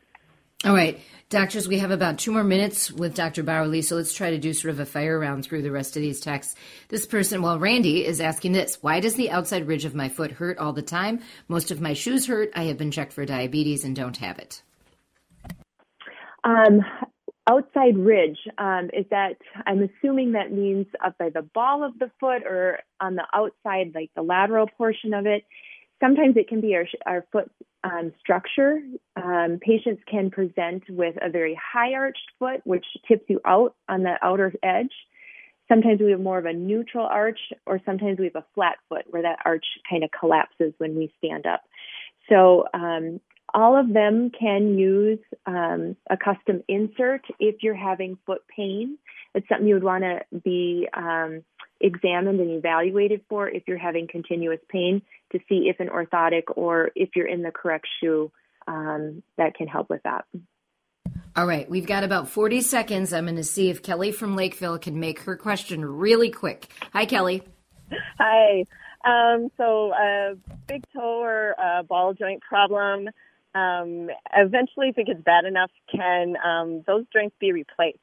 All 0.65 0.73
right, 0.73 0.99
doctors, 1.29 1.69
we 1.69 1.79
have 1.79 1.91
about 1.91 2.17
two 2.17 2.33
more 2.33 2.43
minutes 2.43 2.91
with 2.91 3.15
Dr. 3.15 3.43
Bauerly, 3.43 3.81
so 3.81 3.95
let's 3.95 4.13
try 4.13 4.31
to 4.31 4.37
do 4.37 4.51
sort 4.51 4.73
of 4.73 4.81
a 4.81 4.85
fire 4.85 5.17
round 5.17 5.45
through 5.45 5.61
the 5.61 5.71
rest 5.71 5.95
of 5.95 6.01
these 6.01 6.19
texts. 6.19 6.53
This 6.89 7.05
person, 7.05 7.41
well, 7.41 7.57
Randy 7.57 8.05
is 8.05 8.19
asking 8.19 8.51
this 8.51 8.83
Why 8.83 8.99
does 8.99 9.15
the 9.15 9.31
outside 9.31 9.67
ridge 9.67 9.85
of 9.85 9.95
my 9.95 10.09
foot 10.09 10.31
hurt 10.31 10.57
all 10.57 10.73
the 10.73 10.81
time? 10.81 11.21
Most 11.47 11.71
of 11.71 11.79
my 11.79 11.93
shoes 11.93 12.27
hurt. 12.27 12.51
I 12.55 12.63
have 12.63 12.77
been 12.77 12.91
checked 12.91 13.13
for 13.13 13.23
diabetes 13.25 13.85
and 13.85 13.95
don't 13.95 14.17
have 14.17 14.37
it. 14.37 14.61
Um, 16.43 16.81
outside 17.49 17.97
ridge, 17.97 18.39
um, 18.57 18.89
is 18.91 19.05
that, 19.11 19.37
I'm 19.65 19.81
assuming 19.81 20.33
that 20.33 20.51
means 20.51 20.87
up 21.03 21.17
by 21.17 21.29
the 21.29 21.41
ball 21.41 21.85
of 21.85 21.97
the 21.99 22.11
foot 22.19 22.43
or 22.43 22.79
on 22.99 23.15
the 23.15 23.25
outside, 23.33 23.93
like 23.95 24.11
the 24.13 24.23
lateral 24.23 24.67
portion 24.77 25.13
of 25.13 25.25
it 25.25 25.45
sometimes 25.99 26.35
it 26.37 26.47
can 26.47 26.61
be 26.61 26.75
our, 26.75 26.85
our 27.05 27.25
foot 27.31 27.51
um, 27.83 28.11
structure. 28.19 28.79
Um, 29.15 29.59
patients 29.61 30.01
can 30.09 30.29
present 30.29 30.83
with 30.89 31.15
a 31.21 31.29
very 31.29 31.59
high 31.61 31.93
arched 31.93 32.31
foot, 32.37 32.61
which 32.63 32.85
tips 33.07 33.25
you 33.27 33.39
out 33.45 33.75
on 33.87 34.03
the 34.03 34.15
outer 34.21 34.53
edge. 34.63 34.93
Sometimes 35.67 35.99
we 36.01 36.11
have 36.11 36.19
more 36.19 36.39
of 36.39 36.45
a 36.45 36.53
neutral 36.53 37.05
arch, 37.05 37.39
or 37.65 37.79
sometimes 37.85 38.17
we 38.17 38.25
have 38.25 38.35
a 38.35 38.45
flat 38.55 38.77
foot 38.89 39.05
where 39.09 39.21
that 39.21 39.39
arch 39.45 39.65
kind 39.89 40.03
of 40.03 40.09
collapses 40.17 40.73
when 40.79 40.95
we 40.95 41.13
stand 41.19 41.45
up. 41.45 41.61
So, 42.27 42.65
um, 42.73 43.19
all 43.53 43.75
of 43.75 43.93
them 43.93 44.29
can 44.37 44.77
use 44.77 45.19
um, 45.45 45.95
a 46.09 46.17
custom 46.17 46.63
insert 46.67 47.21
if 47.39 47.63
you're 47.63 47.73
having 47.75 48.17
foot 48.25 48.41
pain. 48.55 48.97
It's 49.33 49.47
something 49.49 49.67
you 49.67 49.73
would 49.73 49.83
want 49.83 50.03
to 50.03 50.21
be 50.43 50.87
um, 50.95 51.43
examined 51.81 52.39
and 52.39 52.51
evaluated 52.51 53.21
for 53.29 53.47
if 53.49 53.63
you're 53.67 53.77
having 53.77 54.07
continuous 54.07 54.59
pain 54.69 55.01
to 55.31 55.39
see 55.47 55.69
if 55.69 55.79
an 55.79 55.87
orthotic 55.89 56.43
or 56.55 56.91
if 56.95 57.09
you're 57.15 57.27
in 57.27 57.41
the 57.41 57.51
correct 57.51 57.87
shoe 57.99 58.31
um, 58.67 59.23
that 59.37 59.55
can 59.55 59.67
help 59.67 59.89
with 59.89 60.01
that. 60.03 60.25
All 61.35 61.45
right, 61.45 61.69
we've 61.69 61.85
got 61.85 62.03
about 62.03 62.29
40 62.29 62.61
seconds. 62.61 63.13
I'm 63.13 63.25
going 63.25 63.35
to 63.35 63.43
see 63.43 63.69
if 63.69 63.83
Kelly 63.83 64.11
from 64.11 64.35
Lakeville 64.35 64.79
can 64.79 64.99
make 64.99 65.21
her 65.21 65.37
question 65.37 65.85
really 65.85 66.31
quick. 66.31 66.67
Hi, 66.91 67.05
Kelly. 67.05 67.43
Hi. 68.17 68.65
Um, 69.05 69.49
so, 69.55 69.91
uh, 69.91 70.35
big 70.67 70.83
toe 70.93 71.21
or 71.21 71.55
uh, 71.59 71.83
ball 71.83 72.13
joint 72.13 72.41
problem. 72.41 73.07
Um, 73.55 74.09
eventually, 74.35 74.89
if 74.89 74.97
it 74.97 75.07
gets 75.07 75.21
bad 75.21 75.45
enough, 75.45 75.71
can 75.93 76.35
um, 76.43 76.83
those 76.85 77.05
joints 77.13 77.35
be 77.39 77.51
replaced? 77.51 77.99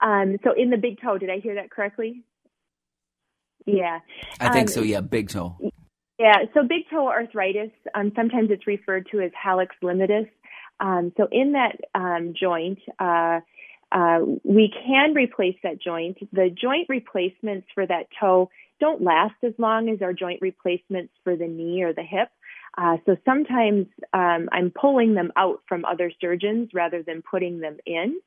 Um, 0.00 0.36
so 0.44 0.52
in 0.56 0.70
the 0.70 0.76
big 0.76 1.00
toe, 1.00 1.18
did 1.18 1.30
I 1.30 1.38
hear 1.38 1.56
that 1.56 1.70
correctly? 1.70 2.22
Yeah. 3.66 4.00
I 4.40 4.52
think 4.52 4.68
um, 4.68 4.72
so, 4.74 4.82
yeah, 4.82 5.00
big 5.00 5.28
toe. 5.28 5.56
Yeah, 6.18 6.44
so 6.54 6.62
big 6.62 6.82
toe 6.90 7.08
arthritis, 7.08 7.70
um, 7.94 8.12
sometimes 8.14 8.50
it's 8.50 8.66
referred 8.66 9.08
to 9.10 9.20
as 9.20 9.30
hallux 9.32 9.68
limitus. 9.82 10.28
Um, 10.78 11.12
so 11.16 11.28
in 11.30 11.52
that 11.52 11.76
um, 11.94 12.34
joint, 12.38 12.78
uh, 12.98 13.40
uh, 13.92 14.20
we 14.44 14.72
can 14.86 15.14
replace 15.14 15.56
that 15.62 15.80
joint. 15.80 16.18
The 16.32 16.50
joint 16.50 16.88
replacements 16.88 17.66
for 17.74 17.86
that 17.86 18.06
toe 18.18 18.50
don't 18.80 19.02
last 19.02 19.34
as 19.44 19.52
long 19.58 19.88
as 19.90 20.00
our 20.02 20.12
joint 20.12 20.40
replacements 20.40 21.12
for 21.24 21.36
the 21.36 21.46
knee 21.46 21.82
or 21.82 21.92
the 21.92 22.02
hip. 22.02 22.28
Uh, 22.78 22.96
so 23.04 23.16
sometimes 23.24 23.86
um, 24.12 24.48
I'm 24.52 24.70
pulling 24.70 25.14
them 25.14 25.32
out 25.36 25.62
from 25.68 25.84
other 25.84 26.12
surgeons 26.20 26.70
rather 26.72 27.02
than 27.02 27.22
putting 27.22 27.60
them 27.60 27.78
in. 27.84 28.20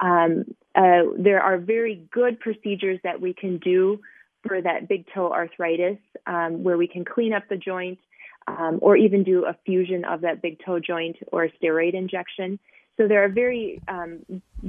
Um, 0.00 0.44
uh, 0.74 1.02
there 1.18 1.42
are 1.42 1.58
very 1.58 2.06
good 2.12 2.38
procedures 2.38 3.00
that 3.02 3.20
we 3.20 3.34
can 3.34 3.58
do 3.58 4.00
for 4.46 4.60
that 4.62 4.88
big 4.88 5.06
toe 5.12 5.32
arthritis, 5.32 5.98
um, 6.26 6.62
where 6.62 6.76
we 6.76 6.86
can 6.86 7.04
clean 7.04 7.32
up 7.32 7.48
the 7.48 7.56
joint 7.56 7.98
um, 8.46 8.78
or 8.80 8.96
even 8.96 9.24
do 9.24 9.44
a 9.44 9.56
fusion 9.66 10.04
of 10.04 10.22
that 10.22 10.40
big 10.40 10.58
toe 10.64 10.78
joint 10.78 11.16
or 11.32 11.44
a 11.44 11.52
steroid 11.52 11.94
injection. 11.94 12.58
So 12.96 13.06
there 13.06 13.24
are 13.24 13.28
very 13.28 13.80
um, 13.88 14.20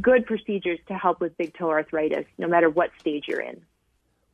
good 0.02 0.26
procedures 0.26 0.80
to 0.88 0.96
help 0.96 1.20
with 1.20 1.38
big 1.38 1.54
toe 1.58 1.70
arthritis, 1.70 2.26
no 2.38 2.48
matter 2.48 2.70
what 2.70 2.92
stage 3.00 3.26
you're 3.28 3.42
in. 3.42 3.62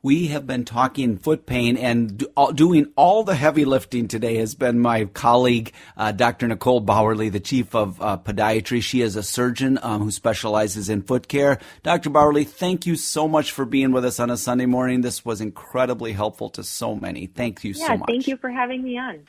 We 0.06 0.28
have 0.28 0.46
been 0.46 0.64
talking 0.64 1.18
foot 1.18 1.46
pain 1.46 1.76
and 1.76 2.24
doing 2.54 2.92
all 2.94 3.24
the 3.24 3.34
heavy 3.34 3.64
lifting 3.64 4.06
today 4.06 4.36
has 4.36 4.54
been 4.54 4.78
my 4.78 5.06
colleague, 5.06 5.72
uh, 5.96 6.12
Dr. 6.12 6.46
Nicole 6.46 6.80
Bauerly, 6.80 7.28
the 7.28 7.40
chief 7.40 7.74
of 7.74 8.00
uh, 8.00 8.16
podiatry. 8.16 8.80
She 8.80 9.00
is 9.00 9.16
a 9.16 9.24
surgeon 9.24 9.80
um, 9.82 10.02
who 10.02 10.12
specializes 10.12 10.88
in 10.88 11.02
foot 11.02 11.26
care. 11.26 11.58
Dr. 11.82 12.10
Bauerly, 12.10 12.44
thank 12.46 12.86
you 12.86 12.94
so 12.94 13.26
much 13.26 13.50
for 13.50 13.64
being 13.64 13.90
with 13.90 14.04
us 14.04 14.20
on 14.20 14.30
a 14.30 14.36
Sunday 14.36 14.66
morning. 14.66 15.00
This 15.00 15.24
was 15.24 15.40
incredibly 15.40 16.12
helpful 16.12 16.50
to 16.50 16.62
so 16.62 16.94
many. 16.94 17.26
Thank 17.26 17.64
you 17.64 17.74
yeah, 17.76 17.86
so 17.88 17.96
much. 17.96 18.08
Thank 18.08 18.28
you 18.28 18.36
for 18.36 18.50
having 18.50 18.84
me 18.84 18.98
on. 18.98 19.24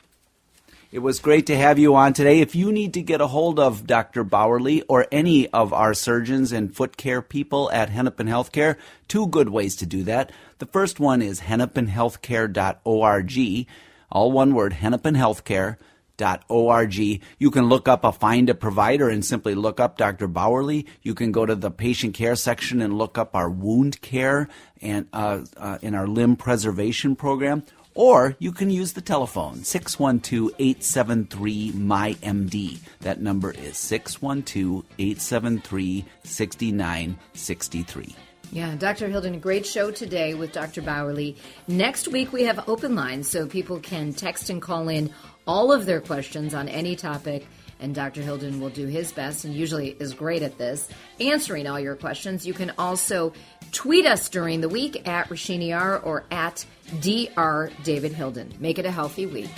It 0.90 1.00
was 1.00 1.18
great 1.18 1.46
to 1.48 1.56
have 1.56 1.78
you 1.78 1.96
on 1.96 2.14
today. 2.14 2.40
If 2.40 2.54
you 2.54 2.72
need 2.72 2.94
to 2.94 3.02
get 3.02 3.20
a 3.20 3.26
hold 3.26 3.60
of 3.60 3.86
Dr. 3.86 4.24
Bauerly 4.24 4.82
or 4.88 5.06
any 5.12 5.46
of 5.48 5.74
our 5.74 5.92
surgeons 5.92 6.50
and 6.50 6.74
foot 6.74 6.96
care 6.96 7.20
people 7.20 7.70
at 7.72 7.90
Hennepin 7.90 8.26
Healthcare, 8.26 8.76
two 9.06 9.26
good 9.26 9.50
ways 9.50 9.76
to 9.76 9.86
do 9.86 10.02
that. 10.04 10.32
The 10.58 10.66
first 10.66 11.00
one 11.00 11.22
is 11.22 11.40
hennepinhealthcare.org, 11.40 13.66
all 14.10 14.32
one 14.32 14.54
word, 14.54 14.74
hennepinhealthcare.org. 14.74 17.20
You 17.38 17.50
can 17.50 17.68
look 17.68 17.86
up 17.86 18.02
a 18.04 18.12
find 18.12 18.50
a 18.50 18.54
provider 18.54 19.08
and 19.08 19.24
simply 19.24 19.54
look 19.54 19.78
up 19.78 19.96
Dr. 19.96 20.26
Bauerly. 20.26 20.86
You 21.02 21.14
can 21.14 21.30
go 21.30 21.46
to 21.46 21.54
the 21.54 21.70
patient 21.70 22.14
care 22.14 22.34
section 22.34 22.82
and 22.82 22.98
look 22.98 23.16
up 23.16 23.36
our 23.36 23.48
wound 23.48 24.00
care 24.00 24.48
and 24.82 25.06
uh, 25.12 25.42
uh, 25.56 25.78
in 25.80 25.94
our 25.94 26.08
limb 26.08 26.34
preservation 26.36 27.14
program 27.14 27.62
or 27.98 28.36
you 28.38 28.52
can 28.52 28.70
use 28.70 28.92
the 28.92 29.00
telephone 29.00 29.64
612 29.64 30.52
873 30.56 31.72
MyMD. 31.72 32.78
That 33.00 33.20
number 33.20 33.50
is 33.50 33.76
612 33.76 34.84
873 34.98 36.04
6963. 36.22 38.16
Yeah, 38.50 38.74
Dr. 38.76 39.08
Hilden, 39.08 39.34
a 39.34 39.38
great 39.38 39.66
show 39.66 39.90
today 39.90 40.32
with 40.32 40.52
Dr. 40.52 40.80
Bauerly. 40.80 41.36
Next 41.66 42.08
week 42.08 42.32
we 42.32 42.44
have 42.44 42.66
open 42.66 42.94
lines 42.94 43.28
so 43.28 43.46
people 43.46 43.78
can 43.78 44.14
text 44.14 44.48
and 44.48 44.62
call 44.62 44.88
in 44.88 45.12
all 45.46 45.70
of 45.70 45.84
their 45.84 46.00
questions 46.00 46.54
on 46.54 46.66
any 46.68 46.96
topic 46.96 47.46
and 47.80 47.94
Dr. 47.94 48.22
Hilden 48.22 48.60
will 48.60 48.70
do 48.70 48.86
his 48.86 49.12
best 49.12 49.44
and 49.44 49.54
usually 49.54 49.90
is 49.90 50.14
great 50.14 50.42
at 50.42 50.58
this, 50.58 50.88
answering 51.20 51.66
all 51.66 51.78
your 51.78 51.94
questions. 51.94 52.46
You 52.46 52.54
can 52.54 52.72
also 52.78 53.32
tweet 53.72 54.06
us 54.06 54.28
during 54.28 54.60
the 54.60 54.68
week 54.68 55.06
at 55.06 55.28
Rashini 55.28 55.78
R 55.78 55.98
or 55.98 56.24
at 56.30 56.64
Dr. 57.00 57.70
David 57.84 58.12
Hilden. 58.12 58.54
Make 58.58 58.78
it 58.78 58.86
a 58.86 58.90
healthy 58.90 59.26
week. 59.26 59.50